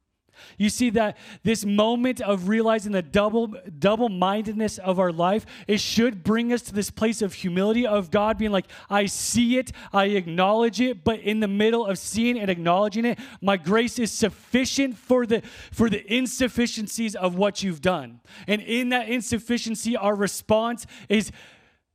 You 0.58 0.68
see 0.68 0.90
that 0.90 1.16
this 1.42 1.64
moment 1.64 2.20
of 2.20 2.48
realizing 2.48 2.92
the 2.92 3.02
double 3.02 3.54
double 3.78 4.08
mindedness 4.08 4.78
of 4.78 4.98
our 4.98 5.12
life, 5.12 5.46
it 5.66 5.80
should 5.80 6.22
bring 6.22 6.52
us 6.52 6.62
to 6.62 6.74
this 6.74 6.90
place 6.90 7.22
of 7.22 7.34
humility 7.34 7.86
of 7.86 8.10
God 8.10 8.38
being 8.38 8.52
like, 8.52 8.66
I 8.88 9.06
see 9.06 9.58
it, 9.58 9.72
I 9.92 10.06
acknowledge 10.06 10.80
it, 10.80 11.04
but 11.04 11.20
in 11.20 11.40
the 11.40 11.48
middle 11.48 11.86
of 11.86 11.98
seeing 11.98 12.38
and 12.38 12.50
acknowledging 12.50 13.04
it, 13.04 13.18
my 13.40 13.56
grace 13.56 13.98
is 13.98 14.12
sufficient 14.12 14.96
for 14.96 15.26
the 15.26 15.42
for 15.70 15.88
the 15.88 16.04
insufficiencies 16.12 17.14
of 17.14 17.36
what 17.36 17.62
you've 17.62 17.80
done. 17.80 18.20
And 18.46 18.60
in 18.62 18.90
that 18.90 19.08
insufficiency, 19.08 19.96
our 19.96 20.14
response 20.14 20.86
is 21.08 21.30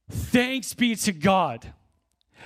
thanks 0.10 0.74
be 0.74 0.96
to 0.96 1.12
God 1.12 1.74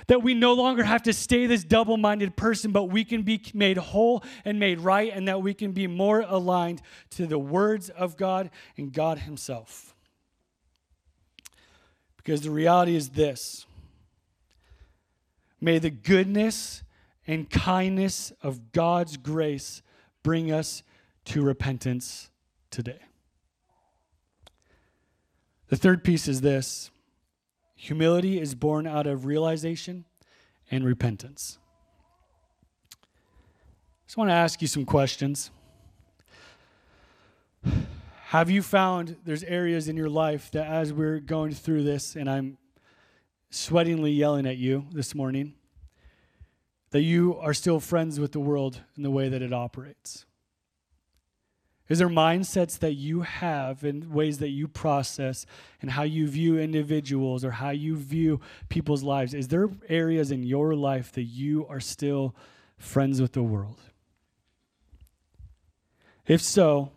that 0.06 0.22
we 0.22 0.34
no 0.34 0.52
longer 0.52 0.82
have 0.82 1.02
to 1.02 1.12
stay 1.12 1.46
this 1.46 1.64
double 1.64 1.96
minded 1.96 2.36
person, 2.36 2.72
but 2.72 2.84
we 2.84 3.04
can 3.04 3.22
be 3.22 3.42
made 3.54 3.76
whole 3.76 4.24
and 4.44 4.58
made 4.58 4.80
right, 4.80 5.12
and 5.12 5.28
that 5.28 5.42
we 5.42 5.54
can 5.54 5.72
be 5.72 5.86
more 5.86 6.20
aligned 6.20 6.82
to 7.10 7.26
the 7.26 7.38
words 7.38 7.88
of 7.90 8.16
God 8.16 8.50
and 8.76 8.92
God 8.92 9.18
Himself. 9.18 9.94
Because 12.16 12.42
the 12.42 12.50
reality 12.50 12.94
is 12.94 13.10
this 13.10 13.66
may 15.60 15.78
the 15.78 15.90
goodness 15.90 16.82
and 17.26 17.48
kindness 17.50 18.32
of 18.42 18.72
God's 18.72 19.16
grace 19.16 19.82
bring 20.22 20.52
us 20.52 20.82
to 21.24 21.42
repentance 21.42 22.30
today. 22.70 23.00
The 25.68 25.76
third 25.76 26.04
piece 26.04 26.28
is 26.28 26.42
this 26.42 26.91
Humility 27.82 28.40
is 28.40 28.54
born 28.54 28.86
out 28.86 29.08
of 29.08 29.26
realization 29.26 30.04
and 30.70 30.84
repentance. 30.84 31.58
I 32.92 32.96
just 34.06 34.16
want 34.16 34.30
to 34.30 34.34
ask 34.34 34.62
you 34.62 34.68
some 34.68 34.84
questions. 34.84 35.50
Have 38.26 38.48
you 38.48 38.62
found 38.62 39.16
there's 39.24 39.42
areas 39.42 39.88
in 39.88 39.96
your 39.96 40.08
life 40.08 40.48
that 40.52 40.68
as 40.68 40.92
we're 40.92 41.18
going 41.18 41.50
through 41.54 41.82
this, 41.82 42.14
and 42.14 42.30
I'm 42.30 42.56
sweatingly 43.50 44.12
yelling 44.12 44.46
at 44.46 44.58
you 44.58 44.86
this 44.92 45.12
morning 45.12 45.54
that 46.90 47.02
you 47.02 47.36
are 47.38 47.52
still 47.52 47.80
friends 47.80 48.20
with 48.20 48.30
the 48.30 48.38
world 48.38 48.78
in 48.96 49.02
the 49.02 49.10
way 49.10 49.28
that 49.28 49.42
it 49.42 49.52
operates? 49.52 50.24
Is 51.88 51.98
there 51.98 52.08
mindsets 52.08 52.78
that 52.78 52.94
you 52.94 53.22
have 53.22 53.84
and 53.84 54.12
ways 54.12 54.38
that 54.38 54.48
you 54.48 54.68
process 54.68 55.44
and 55.80 55.90
how 55.90 56.04
you 56.04 56.28
view 56.28 56.58
individuals 56.58 57.44
or 57.44 57.50
how 57.50 57.70
you 57.70 57.96
view 57.96 58.40
people's 58.68 59.02
lives? 59.02 59.34
Is 59.34 59.48
there 59.48 59.68
areas 59.88 60.30
in 60.30 60.42
your 60.42 60.74
life 60.74 61.12
that 61.12 61.24
you 61.24 61.66
are 61.66 61.80
still 61.80 62.34
friends 62.78 63.20
with 63.20 63.32
the 63.32 63.42
world? 63.42 63.80
If 66.26 66.40
so, 66.40 66.92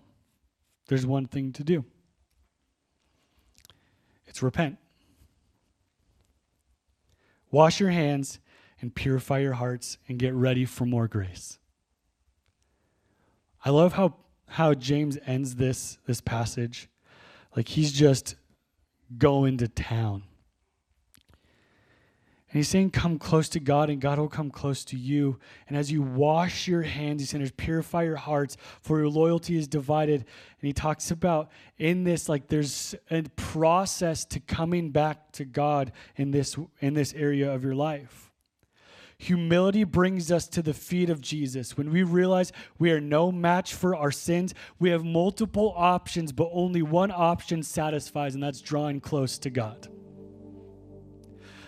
there's 0.88 1.06
one 1.06 1.26
thing 1.26 1.52
to 1.54 1.64
do 1.64 1.84
it's 4.28 4.44
repent. 4.44 4.78
Wash 7.52 7.80
your 7.80 7.90
hands 7.90 8.40
and 8.82 8.94
purify 8.94 9.40
your 9.40 9.54
hearts 9.54 9.98
and 10.08 10.20
get 10.20 10.34
ready 10.34 10.66
for 10.66 10.86
more 10.86 11.08
grace. 11.08 11.58
I 13.64 13.70
love 13.70 13.94
how 13.94 14.16
how 14.48 14.74
James 14.74 15.18
ends 15.26 15.56
this 15.56 15.98
this 16.06 16.22
passage. 16.22 16.90
Like 17.56 17.68
he's 17.70 17.92
just 17.92 18.36
going 19.18 19.58
to 19.58 19.68
town. 19.68 20.24
And 22.56 22.60
he's 22.60 22.70
saying, 22.70 22.92
Come 22.92 23.20
close 23.20 23.50
to 23.50 23.60
God, 23.60 23.90
and 23.90 24.00
God 24.00 24.18
will 24.18 24.30
come 24.30 24.50
close 24.50 24.86
to 24.86 24.98
you. 24.98 25.38
And 25.68 25.78
as 25.78 25.92
you 25.92 26.02
wash 26.02 26.70
your 26.70 26.84
hands, 26.84 27.22
he 27.22 27.26
says, 27.26 27.52
Purify 27.52 28.04
your 28.04 28.16
hearts, 28.16 28.56
for 28.80 28.98
your 28.98 29.10
loyalty 29.10 29.58
is 29.58 29.68
divided. 29.68 30.22
And 30.22 30.68
he 30.68 30.72
talks 30.72 31.12
about 31.12 31.50
in 31.78 32.06
this, 32.06 32.30
like 32.30 32.48
there's 32.48 32.96
a 33.12 33.24
process 33.36 34.24
to 34.26 34.40
coming 34.40 34.92
back 34.92 35.34
to 35.34 35.44
God 35.44 35.92
in 36.16 36.32
this 36.32 36.56
in 36.80 36.94
this 36.94 37.14
area 37.14 37.54
of 37.54 37.62
your 37.62 37.76
life. 37.76 38.32
Humility 39.18 39.86
brings 39.86 40.32
us 40.32 40.48
to 40.50 40.62
the 40.62 40.74
feet 40.74 41.10
of 41.10 41.22
Jesus. 41.22 41.78
When 41.78 41.92
we 41.92 42.04
realize 42.04 42.52
we 42.78 42.92
are 42.92 43.00
no 43.00 43.32
match 43.32 43.74
for 43.74 43.96
our 43.96 44.12
sins, 44.12 44.54
we 44.78 44.90
have 44.90 45.06
multiple 45.06 45.74
options, 45.76 46.32
but 46.34 46.50
only 46.52 46.82
one 46.82 47.12
option 47.12 47.64
satisfies, 47.64 48.36
and 48.36 48.44
that's 48.44 48.60
drawing 48.60 49.00
close 49.00 49.38
to 49.40 49.50
God. 49.50 49.88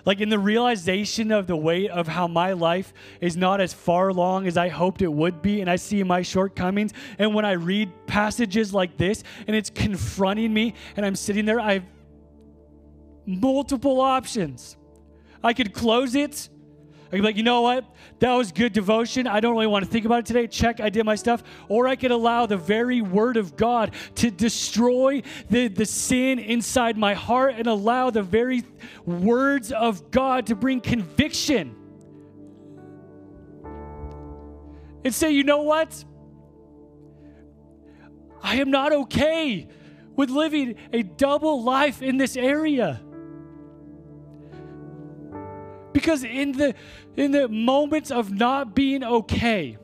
Like 0.06 0.22
in 0.22 0.30
the 0.30 0.40
realization 0.40 1.32
of 1.32 1.48
the 1.48 1.56
weight 1.56 1.90
of 1.90 2.08
how 2.08 2.28
my 2.28 2.54
life 2.54 2.94
is 3.20 3.36
not 3.36 3.60
as 3.60 3.74
far 3.74 4.08
along 4.08 4.48
as 4.48 4.56
I 4.56 4.70
hoped 4.70 5.02
it 5.02 5.12
would 5.12 5.42
be, 5.42 5.62
and 5.62 5.70
I 5.70 5.78
see 5.78 6.02
my 6.04 6.22
shortcomings. 6.22 6.94
And 7.18 7.34
when 7.34 7.44
I 7.44 7.54
read 7.54 7.92
passages 8.08 8.74
like 8.74 8.98
this 8.98 9.24
and 9.48 9.56
it's 9.56 9.70
confronting 9.70 10.54
me, 10.54 10.76
and 10.96 11.06
I'm 11.06 11.16
sitting 11.16 11.46
there, 11.46 11.60
I 11.60 11.74
have 11.74 11.86
multiple 13.26 14.00
options. 14.00 14.78
I 15.44 15.54
could 15.54 15.74
close 15.74 16.16
it 16.16 16.50
I 17.08 17.12
could 17.12 17.18
be 17.18 17.22
like, 17.22 17.38
you 17.38 17.44
know 17.44 17.62
what? 17.62 17.86
That 18.20 18.34
was 18.34 18.52
good 18.52 18.74
devotion. 18.74 19.28
I 19.28 19.40
don't 19.40 19.54
really 19.54 19.68
want 19.68 19.86
to 19.86 19.90
think 19.90 20.06
about 20.06 20.20
it 20.20 20.26
today. 20.26 20.46
Check, 20.46 20.82
I 20.82 20.90
did 20.90 21.06
my 21.06 21.16
stuff. 21.16 21.42
Or 21.70 21.88
I 21.88 21.96
could 21.96 22.12
allow 22.12 22.46
the 22.46 22.58
very 22.58 23.02
word 23.02 23.38
of 23.38 23.56
God 23.56 23.94
to 24.16 24.30
destroy 24.30 25.22
the, 25.50 25.70
the 25.70 25.86
sin 25.86 26.38
inside 26.38 26.98
my 26.98 27.14
heart 27.14 27.56
and 27.58 27.66
allow 27.68 28.10
the 28.10 28.24
very 28.24 28.66
words 29.06 29.72
of 29.72 30.12
God 30.12 30.48
to 30.48 30.56
bring 30.56 30.82
conviction. 30.82 31.76
And 35.06 35.16
say, 35.16 35.32
you 35.32 35.46
know 35.46 35.62
what? 35.62 36.04
I 38.44 38.58
am 38.58 38.70
not 38.70 38.92
okay 38.92 39.70
with 40.18 40.30
living 40.30 40.76
a 40.92 41.04
double 41.04 41.64
life 41.64 42.02
in 42.02 42.18
this 42.18 42.36
area. 42.36 43.02
Because 45.94 46.24
in 46.24 46.52
the 46.52 46.76
in 47.16 47.32
the 47.32 47.48
moments 47.48 48.12
of 48.12 48.32
not 48.32 48.76
being 48.76 49.04
okay 49.04 49.78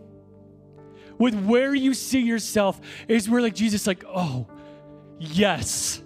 with 1.17 1.35
where 1.45 1.73
you 1.73 1.93
see 1.93 2.21
yourself 2.21 2.79
is 3.07 3.29
where 3.29 3.41
like 3.41 3.55
Jesus 3.55 3.87
like, 3.87 4.03
"Oh, 4.07 4.47
yes." 5.19 6.01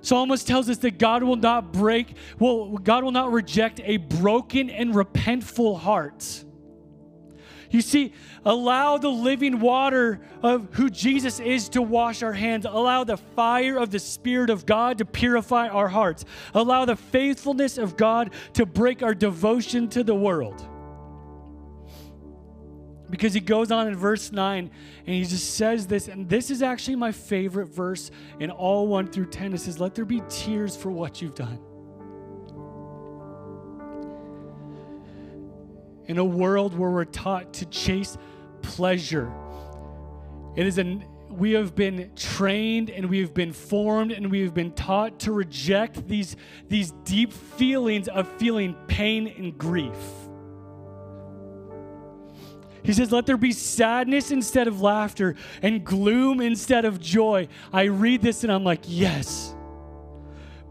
Psalmist 0.00 0.46
tells 0.46 0.70
us 0.70 0.78
that 0.78 0.98
God 0.98 1.24
will 1.24 1.34
not 1.34 1.72
break, 1.72 2.14
well, 2.38 2.78
God 2.78 3.02
will 3.02 3.10
not 3.10 3.32
reject 3.32 3.80
a 3.82 3.96
broken 3.96 4.70
and 4.70 4.94
repentful 4.94 5.80
heart. 5.80 6.44
You 7.70 7.80
see, 7.80 8.12
allow 8.44 8.98
the 8.98 9.08
living 9.08 9.60
water 9.60 10.20
of 10.42 10.68
who 10.72 10.88
Jesus 10.90 11.40
is 11.40 11.68
to 11.70 11.82
wash 11.82 12.22
our 12.22 12.32
hands. 12.32 12.64
Allow 12.64 13.04
the 13.04 13.16
fire 13.16 13.78
of 13.78 13.90
the 13.90 13.98
Spirit 13.98 14.50
of 14.50 14.66
God 14.66 14.98
to 14.98 15.04
purify 15.04 15.68
our 15.68 15.88
hearts. 15.88 16.24
Allow 16.54 16.84
the 16.84 16.96
faithfulness 16.96 17.78
of 17.78 17.96
God 17.96 18.32
to 18.54 18.66
break 18.66 19.02
our 19.02 19.14
devotion 19.14 19.88
to 19.90 20.04
the 20.04 20.14
world. 20.14 20.66
Because 23.08 23.34
he 23.34 23.40
goes 23.40 23.70
on 23.70 23.86
in 23.86 23.96
verse 23.96 24.32
9 24.32 24.70
and 25.06 25.14
he 25.14 25.24
just 25.24 25.54
says 25.54 25.86
this, 25.86 26.08
and 26.08 26.28
this 26.28 26.50
is 26.50 26.60
actually 26.60 26.96
my 26.96 27.12
favorite 27.12 27.68
verse 27.68 28.10
in 28.40 28.50
all 28.50 28.88
1 28.88 29.08
through 29.08 29.26
10. 29.26 29.54
It 29.54 29.58
says, 29.58 29.78
Let 29.78 29.94
there 29.94 30.04
be 30.04 30.22
tears 30.28 30.76
for 30.76 30.90
what 30.90 31.22
you've 31.22 31.36
done. 31.36 31.60
In 36.08 36.18
a 36.18 36.24
world 36.24 36.76
where 36.76 36.90
we're 36.90 37.04
taught 37.04 37.52
to 37.54 37.66
chase 37.66 38.16
pleasure. 38.62 39.32
It 40.56 40.66
is 40.66 40.78
an 40.78 41.04
we 41.36 41.52
have 41.52 41.74
been 41.74 42.10
trained 42.16 42.88
and 42.88 43.10
we 43.10 43.20
have 43.20 43.34
been 43.34 43.52
formed 43.52 44.10
and 44.10 44.30
we 44.30 44.40
have 44.40 44.54
been 44.54 44.72
taught 44.72 45.18
to 45.20 45.32
reject 45.32 46.08
these, 46.08 46.34
these 46.68 46.92
deep 47.04 47.32
feelings 47.32 48.08
of 48.08 48.26
feeling 48.38 48.74
pain 48.86 49.28
and 49.36 49.56
grief. 49.58 49.92
He 52.82 52.92
says, 52.92 53.12
Let 53.12 53.26
there 53.26 53.36
be 53.36 53.52
sadness 53.52 54.30
instead 54.30 54.68
of 54.68 54.80
laughter 54.80 55.34
and 55.60 55.84
gloom 55.84 56.40
instead 56.40 56.84
of 56.84 57.00
joy. 57.00 57.48
I 57.72 57.84
read 57.84 58.22
this 58.22 58.44
and 58.44 58.52
I'm 58.52 58.64
like, 58.64 58.82
Yes. 58.86 59.55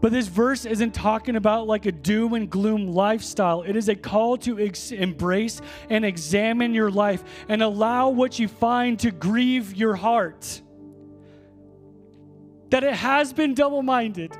But 0.06 0.12
this 0.12 0.28
verse 0.28 0.66
isn't 0.66 0.94
talking 0.94 1.34
about 1.34 1.66
like 1.66 1.84
a 1.84 1.90
doom 1.90 2.34
and 2.34 2.48
gloom 2.48 2.86
lifestyle. 2.86 3.62
It 3.62 3.74
is 3.74 3.88
a 3.88 3.96
call 3.96 4.36
to 4.36 4.56
ex- 4.56 4.92
embrace 4.92 5.60
and 5.90 6.04
examine 6.04 6.74
your 6.74 6.92
life 6.92 7.24
and 7.48 7.60
allow 7.60 8.10
what 8.10 8.38
you 8.38 8.46
find 8.46 9.00
to 9.00 9.10
grieve 9.10 9.74
your 9.74 9.96
heart. 9.96 10.62
That 12.70 12.84
it 12.84 12.94
has 12.94 13.32
been 13.32 13.54
double 13.54 13.82
minded. 13.82 14.30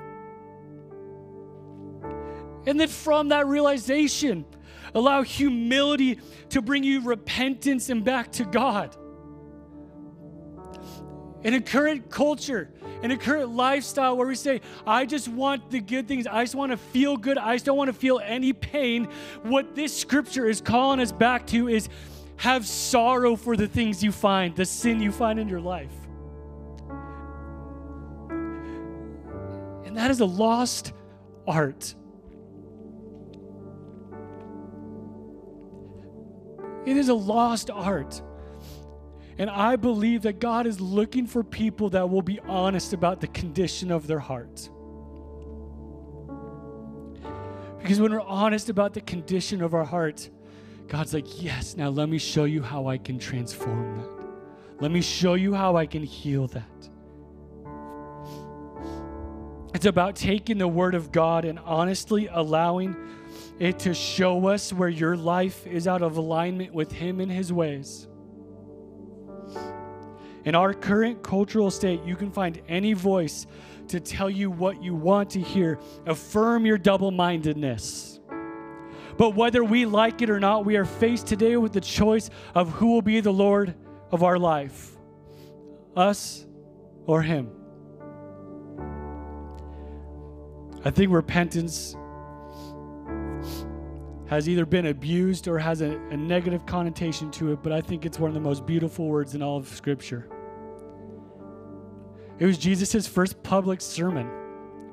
And 2.64 2.78
then 2.78 2.86
from 2.86 3.30
that 3.30 3.48
realization, 3.48 4.44
allow 4.94 5.22
humility 5.22 6.20
to 6.50 6.62
bring 6.62 6.84
you 6.84 7.00
repentance 7.00 7.88
and 7.88 8.04
back 8.04 8.30
to 8.34 8.44
God. 8.44 8.96
In 11.42 11.54
a 11.54 11.60
current 11.60 12.08
culture, 12.08 12.70
in 13.06 13.12
a 13.12 13.16
current 13.16 13.54
lifestyle 13.54 14.16
where 14.16 14.26
we 14.26 14.34
say, 14.34 14.60
I 14.84 15.06
just 15.06 15.28
want 15.28 15.70
the 15.70 15.78
good 15.78 16.08
things, 16.08 16.26
I 16.26 16.42
just 16.42 16.56
want 16.56 16.72
to 16.72 16.76
feel 16.76 17.16
good, 17.16 17.38
I 17.38 17.54
just 17.54 17.64
don't 17.64 17.76
want 17.76 17.86
to 17.86 17.94
feel 17.94 18.18
any 18.18 18.52
pain, 18.52 19.08
what 19.44 19.76
this 19.76 19.96
scripture 19.96 20.46
is 20.46 20.60
calling 20.60 20.98
us 20.98 21.12
back 21.12 21.46
to 21.48 21.68
is 21.68 21.88
have 22.38 22.66
sorrow 22.66 23.36
for 23.36 23.56
the 23.56 23.68
things 23.68 24.02
you 24.02 24.10
find, 24.10 24.56
the 24.56 24.64
sin 24.64 25.00
you 25.00 25.12
find 25.12 25.38
in 25.38 25.48
your 25.48 25.60
life. 25.60 25.92
And 29.84 29.96
that 29.96 30.10
is 30.10 30.18
a 30.18 30.26
lost 30.26 30.92
art. 31.46 31.94
It 36.84 36.96
is 36.96 37.08
a 37.08 37.14
lost 37.14 37.70
art. 37.70 38.20
And 39.38 39.50
I 39.50 39.76
believe 39.76 40.22
that 40.22 40.40
God 40.40 40.66
is 40.66 40.80
looking 40.80 41.26
for 41.26 41.44
people 41.44 41.90
that 41.90 42.08
will 42.08 42.22
be 42.22 42.40
honest 42.40 42.92
about 42.92 43.20
the 43.20 43.26
condition 43.28 43.90
of 43.90 44.06
their 44.06 44.18
heart. 44.18 44.70
Because 47.78 48.00
when 48.00 48.12
we're 48.12 48.20
honest 48.20 48.70
about 48.70 48.94
the 48.94 49.00
condition 49.02 49.62
of 49.62 49.74
our 49.74 49.84
heart, 49.84 50.30
God's 50.88 51.12
like, 51.12 51.42
yes, 51.42 51.76
now 51.76 51.88
let 51.88 52.08
me 52.08 52.18
show 52.18 52.44
you 52.44 52.62
how 52.62 52.86
I 52.86 52.98
can 52.98 53.18
transform 53.18 53.98
that. 53.98 54.08
Let 54.80 54.90
me 54.90 55.00
show 55.00 55.34
you 55.34 55.54
how 55.54 55.76
I 55.76 55.86
can 55.86 56.02
heal 56.02 56.46
that. 56.48 56.88
It's 59.74 59.86
about 59.86 60.16
taking 60.16 60.58
the 60.58 60.68
Word 60.68 60.94
of 60.94 61.12
God 61.12 61.44
and 61.44 61.58
honestly 61.58 62.28
allowing 62.32 62.96
it 63.58 63.78
to 63.80 63.94
show 63.94 64.48
us 64.48 64.72
where 64.72 64.88
your 64.88 65.16
life 65.16 65.66
is 65.66 65.86
out 65.86 66.02
of 66.02 66.16
alignment 66.16 66.72
with 66.72 66.90
Him 66.90 67.20
and 67.20 67.30
His 67.30 67.52
ways. 67.52 68.08
In 70.46 70.54
our 70.54 70.72
current 70.72 71.24
cultural 71.24 71.72
state, 71.72 72.04
you 72.04 72.14
can 72.14 72.30
find 72.30 72.62
any 72.68 72.92
voice 72.92 73.48
to 73.88 73.98
tell 73.98 74.30
you 74.30 74.48
what 74.48 74.80
you 74.80 74.94
want 74.94 75.28
to 75.30 75.40
hear. 75.40 75.80
Affirm 76.06 76.64
your 76.64 76.78
double 76.78 77.10
mindedness. 77.10 78.20
But 79.18 79.34
whether 79.34 79.64
we 79.64 79.86
like 79.86 80.22
it 80.22 80.30
or 80.30 80.38
not, 80.38 80.64
we 80.64 80.76
are 80.76 80.84
faced 80.84 81.26
today 81.26 81.56
with 81.56 81.72
the 81.72 81.80
choice 81.80 82.30
of 82.54 82.70
who 82.70 82.92
will 82.92 83.02
be 83.02 83.20
the 83.20 83.32
Lord 83.32 83.74
of 84.12 84.22
our 84.22 84.38
life 84.38 84.92
us 85.96 86.46
or 87.06 87.22
Him. 87.22 87.50
I 90.84 90.90
think 90.90 91.10
repentance 91.10 91.96
has 94.26 94.48
either 94.48 94.66
been 94.66 94.86
abused 94.86 95.48
or 95.48 95.58
has 95.58 95.80
a, 95.80 95.96
a 96.10 96.16
negative 96.16 96.66
connotation 96.66 97.30
to 97.32 97.52
it, 97.52 97.62
but 97.62 97.72
I 97.72 97.80
think 97.80 98.04
it's 98.04 98.18
one 98.18 98.28
of 98.28 98.34
the 98.34 98.40
most 98.40 98.66
beautiful 98.66 99.06
words 99.06 99.34
in 99.34 99.42
all 99.42 99.56
of 99.56 99.66
Scripture. 99.66 100.28
It 102.38 102.46
was 102.46 102.58
Jesus' 102.58 103.06
first 103.06 103.42
public 103.42 103.80
sermon 103.80 104.30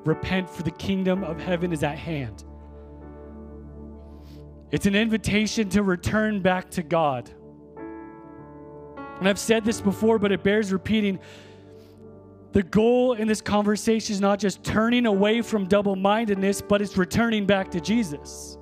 Repent, 0.04 0.50
for 0.50 0.62
the 0.62 0.70
kingdom 0.70 1.24
of 1.24 1.40
heaven 1.40 1.72
is 1.72 1.82
at 1.82 1.96
hand. 1.96 2.44
It's 4.70 4.86
an 4.86 4.94
invitation 4.94 5.68
to 5.70 5.82
return 5.82 6.40
back 6.42 6.70
to 6.72 6.82
God. 6.82 7.30
And 9.18 9.28
I've 9.28 9.38
said 9.38 9.64
this 9.64 9.80
before, 9.80 10.18
but 10.18 10.30
it 10.30 10.42
bears 10.42 10.72
repeating. 10.72 11.20
The 12.52 12.62
goal 12.62 13.14
in 13.14 13.26
this 13.26 13.40
conversation 13.40 14.12
is 14.12 14.20
not 14.20 14.38
just 14.38 14.62
turning 14.62 15.06
away 15.06 15.40
from 15.40 15.66
double 15.66 15.96
mindedness, 15.96 16.60
but 16.60 16.82
it's 16.82 16.96
returning 16.96 17.46
back 17.46 17.70
to 17.70 17.80
Jesus. 17.80 18.58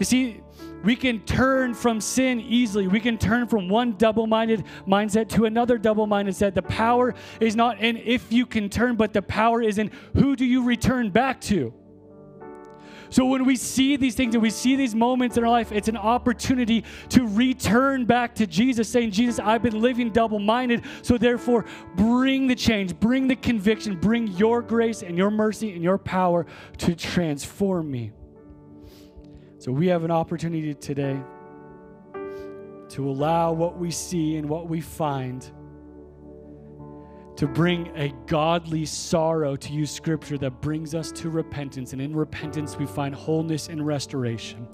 You 0.00 0.06
see, 0.06 0.40
we 0.82 0.96
can 0.96 1.20
turn 1.20 1.74
from 1.74 2.00
sin 2.00 2.40
easily. 2.40 2.88
We 2.88 3.00
can 3.00 3.18
turn 3.18 3.46
from 3.46 3.68
one 3.68 3.96
double 3.98 4.26
minded 4.26 4.64
mindset 4.88 5.28
to 5.30 5.44
another 5.44 5.76
double 5.76 6.06
minded 6.06 6.34
set. 6.34 6.54
The 6.54 6.62
power 6.62 7.14
is 7.38 7.54
not 7.54 7.80
in 7.80 7.98
if 7.98 8.32
you 8.32 8.46
can 8.46 8.70
turn, 8.70 8.96
but 8.96 9.12
the 9.12 9.20
power 9.20 9.60
is 9.60 9.76
in 9.76 9.90
who 10.14 10.36
do 10.36 10.46
you 10.46 10.64
return 10.64 11.10
back 11.10 11.38
to. 11.42 11.74
So 13.10 13.26
when 13.26 13.44
we 13.44 13.56
see 13.56 13.96
these 13.96 14.14
things 14.14 14.34
and 14.34 14.42
we 14.42 14.48
see 14.48 14.74
these 14.74 14.94
moments 14.94 15.36
in 15.36 15.44
our 15.44 15.50
life, 15.50 15.70
it's 15.70 15.88
an 15.88 15.98
opportunity 15.98 16.84
to 17.10 17.26
return 17.26 18.06
back 18.06 18.34
to 18.36 18.46
Jesus, 18.46 18.88
saying, 18.88 19.10
Jesus, 19.10 19.38
I've 19.38 19.62
been 19.62 19.82
living 19.82 20.10
double 20.10 20.38
minded. 20.38 20.84
So 21.02 21.18
therefore, 21.18 21.66
bring 21.96 22.46
the 22.46 22.54
change, 22.54 22.98
bring 22.98 23.28
the 23.28 23.36
conviction, 23.36 23.98
bring 23.98 24.28
your 24.28 24.62
grace 24.62 25.02
and 25.02 25.18
your 25.18 25.30
mercy 25.30 25.72
and 25.72 25.82
your 25.82 25.98
power 25.98 26.46
to 26.78 26.94
transform 26.94 27.90
me. 27.90 28.12
So 29.60 29.70
we 29.70 29.88
have 29.88 30.04
an 30.04 30.10
opportunity 30.10 30.72
today 30.72 31.20
to 32.14 33.10
allow 33.10 33.52
what 33.52 33.76
we 33.76 33.90
see 33.90 34.38
and 34.38 34.48
what 34.48 34.70
we 34.70 34.80
find 34.80 35.42
to 37.36 37.46
bring 37.46 37.94
a 37.94 38.08
godly 38.26 38.86
sorrow 38.86 39.56
to 39.56 39.72
use 39.74 39.90
scripture 39.90 40.38
that 40.38 40.62
brings 40.62 40.94
us 40.94 41.12
to 41.12 41.28
repentance. 41.28 41.92
And 41.92 42.00
in 42.00 42.16
repentance, 42.16 42.78
we 42.78 42.86
find 42.86 43.14
wholeness 43.14 43.68
and 43.68 43.86
restoration. 43.86 44.66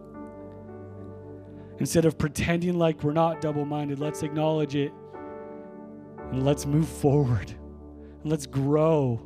Instead 1.80 2.04
of 2.04 2.16
pretending 2.16 2.78
like 2.78 3.02
we're 3.02 3.12
not 3.12 3.40
double 3.40 3.64
minded, 3.64 3.98
let's 3.98 4.22
acknowledge 4.22 4.76
it 4.76 4.92
and 6.30 6.44
let's 6.44 6.64
move 6.64 6.88
forward 6.88 7.50
and 8.22 8.30
let's 8.30 8.46
grow. 8.46 9.20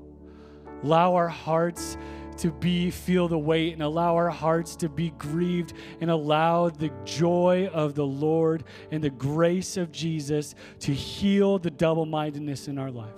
Allow 0.83 1.14
our 1.16 1.29
hearts 1.29 1.99
to 2.40 2.50
be 2.50 2.90
feel 2.90 3.29
the 3.29 3.38
weight 3.38 3.72
and 3.72 3.83
allow 3.83 4.14
our 4.14 4.31
hearts 4.31 4.74
to 4.76 4.88
be 4.88 5.11
grieved 5.18 5.74
and 6.00 6.11
allow 6.11 6.68
the 6.70 6.90
joy 7.05 7.68
of 7.72 7.94
the 7.94 8.07
Lord 8.07 8.64
and 8.90 9.05
the 9.05 9.11
grace 9.11 9.76
of 9.76 9.92
Jesus 9.92 10.55
to 10.81 10.92
heal 10.92 11.59
the 11.59 11.70
double-mindedness 11.70 12.68
in 12.68 12.79
our 12.79 12.90
life. 12.90 13.14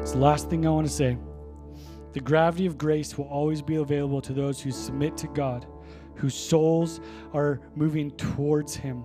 It's 0.00 0.12
the 0.12 0.18
last 0.18 0.50
thing 0.50 0.66
I 0.66 0.70
want 0.70 0.86
to 0.86 0.92
say. 0.92 1.18
The 2.12 2.20
gravity 2.20 2.66
of 2.66 2.76
grace 2.76 3.16
will 3.16 3.28
always 3.28 3.62
be 3.62 3.76
available 3.76 4.20
to 4.22 4.32
those 4.32 4.60
who 4.60 4.72
submit 4.72 5.16
to 5.18 5.28
God, 5.28 5.66
whose 6.16 6.34
souls 6.34 7.00
are 7.32 7.60
moving 7.76 8.10
towards 8.12 8.74
Him, 8.74 9.04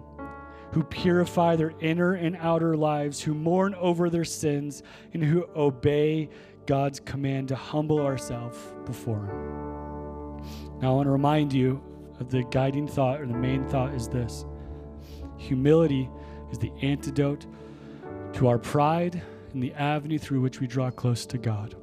who 0.71 0.83
purify 0.83 1.55
their 1.55 1.73
inner 1.79 2.13
and 2.13 2.35
outer 2.37 2.75
lives, 2.75 3.21
who 3.21 3.35
mourn 3.35 3.75
over 3.75 4.09
their 4.09 4.25
sins, 4.25 4.81
and 5.13 5.23
who 5.23 5.47
obey 5.55 6.29
God's 6.65 6.99
command 6.99 7.49
to 7.49 7.55
humble 7.55 7.99
ourselves 7.99 8.57
before 8.85 9.25
Him. 9.25 10.79
Now, 10.81 10.91
I 10.91 10.95
want 10.95 11.07
to 11.07 11.11
remind 11.11 11.53
you 11.53 11.81
of 12.19 12.29
the 12.29 12.43
guiding 12.43 12.87
thought, 12.87 13.21
or 13.21 13.25
the 13.25 13.33
main 13.33 13.65
thought 13.65 13.93
is 13.93 14.07
this 14.07 14.45
humility 15.37 16.09
is 16.51 16.57
the 16.57 16.71
antidote 16.81 17.45
to 18.33 18.47
our 18.47 18.57
pride 18.57 19.21
and 19.53 19.61
the 19.61 19.73
avenue 19.73 20.17
through 20.17 20.41
which 20.41 20.59
we 20.59 20.67
draw 20.67 20.89
close 20.91 21.25
to 21.25 21.37
God. 21.37 21.75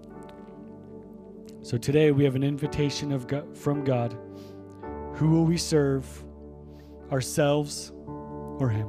So 1.62 1.78
today 1.78 2.10
we 2.10 2.24
have 2.24 2.34
an 2.34 2.42
invitation 2.42 3.12
of 3.12 3.26
God, 3.26 3.56
from 3.56 3.84
God. 3.84 4.16
Who 5.14 5.30
will 5.30 5.44
we 5.44 5.56
serve? 5.56 6.06
Ourselves 7.10 7.92
or 8.58 8.68
Him? 8.68 8.88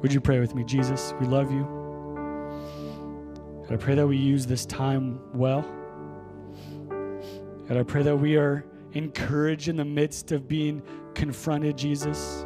Would 0.00 0.12
you 0.12 0.20
pray 0.20 0.40
with 0.40 0.54
me? 0.54 0.64
Jesus, 0.64 1.14
we 1.20 1.26
love 1.26 1.52
you. 1.52 1.81
I 3.70 3.76
pray 3.76 3.94
that 3.94 4.06
we 4.06 4.16
use 4.16 4.46
this 4.46 4.66
time 4.66 5.20
well. 5.32 5.64
And 7.68 7.78
I 7.78 7.82
pray 7.82 8.02
that 8.02 8.16
we 8.16 8.36
are 8.36 8.64
encouraged 8.92 9.68
in 9.68 9.76
the 9.76 9.84
midst 9.84 10.32
of 10.32 10.48
being 10.48 10.82
confronted, 11.14 11.78
Jesus. 11.78 12.44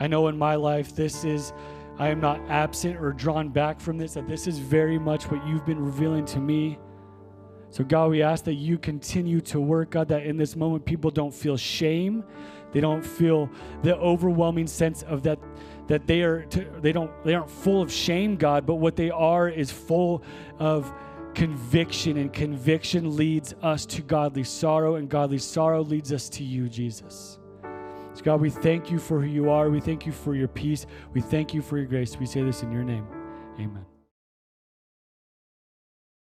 I 0.00 0.06
know 0.06 0.28
in 0.28 0.38
my 0.38 0.54
life, 0.54 0.96
this 0.96 1.24
is, 1.24 1.52
I 1.98 2.08
am 2.08 2.20
not 2.20 2.40
absent 2.48 2.96
or 2.96 3.12
drawn 3.12 3.48
back 3.50 3.80
from 3.80 3.98
this, 3.98 4.14
that 4.14 4.26
this 4.26 4.46
is 4.46 4.58
very 4.58 4.98
much 4.98 5.30
what 5.30 5.46
you've 5.46 5.66
been 5.66 5.78
revealing 5.78 6.24
to 6.26 6.40
me. 6.40 6.78
So, 7.70 7.84
God, 7.84 8.10
we 8.10 8.22
ask 8.22 8.44
that 8.44 8.54
you 8.54 8.78
continue 8.78 9.40
to 9.42 9.60
work, 9.60 9.90
God, 9.90 10.08
that 10.08 10.24
in 10.24 10.36
this 10.36 10.56
moment 10.56 10.84
people 10.84 11.10
don't 11.10 11.34
feel 11.34 11.56
shame. 11.56 12.24
They 12.72 12.80
don't 12.80 13.04
feel 13.04 13.50
the 13.82 13.96
overwhelming 13.96 14.66
sense 14.66 15.02
of 15.02 15.22
that 15.24 15.38
that 15.88 16.06
they 16.06 16.22
are 16.22 16.42
to, 16.44 16.64
they 16.80 16.92
don't 16.92 17.10
they 17.24 17.34
aren't 17.34 17.50
full 17.50 17.82
of 17.82 17.90
shame 17.90 18.36
god 18.36 18.64
but 18.64 18.76
what 18.76 18.94
they 18.94 19.10
are 19.10 19.48
is 19.48 19.70
full 19.72 20.22
of 20.58 20.92
conviction 21.34 22.16
and 22.16 22.32
conviction 22.32 23.16
leads 23.16 23.54
us 23.62 23.84
to 23.86 24.02
godly 24.02 24.44
sorrow 24.44 24.96
and 24.96 25.08
godly 25.08 25.38
sorrow 25.38 25.82
leads 25.82 26.12
us 26.12 26.28
to 26.28 26.44
you 26.44 26.68
jesus. 26.68 27.38
So 28.14 28.22
god 28.22 28.40
we 28.40 28.50
thank 28.50 28.90
you 28.90 28.98
for 28.98 29.20
who 29.20 29.28
you 29.28 29.50
are. 29.50 29.70
We 29.70 29.80
thank 29.80 30.04
you 30.06 30.12
for 30.12 30.34
your 30.34 30.48
peace. 30.48 30.86
We 31.12 31.20
thank 31.20 31.54
you 31.54 31.62
for 31.62 31.78
your 31.78 31.86
grace. 31.86 32.16
We 32.16 32.26
say 32.26 32.42
this 32.42 32.62
in 32.62 32.72
your 32.72 32.84
name. 32.84 33.06
Amen 33.60 33.87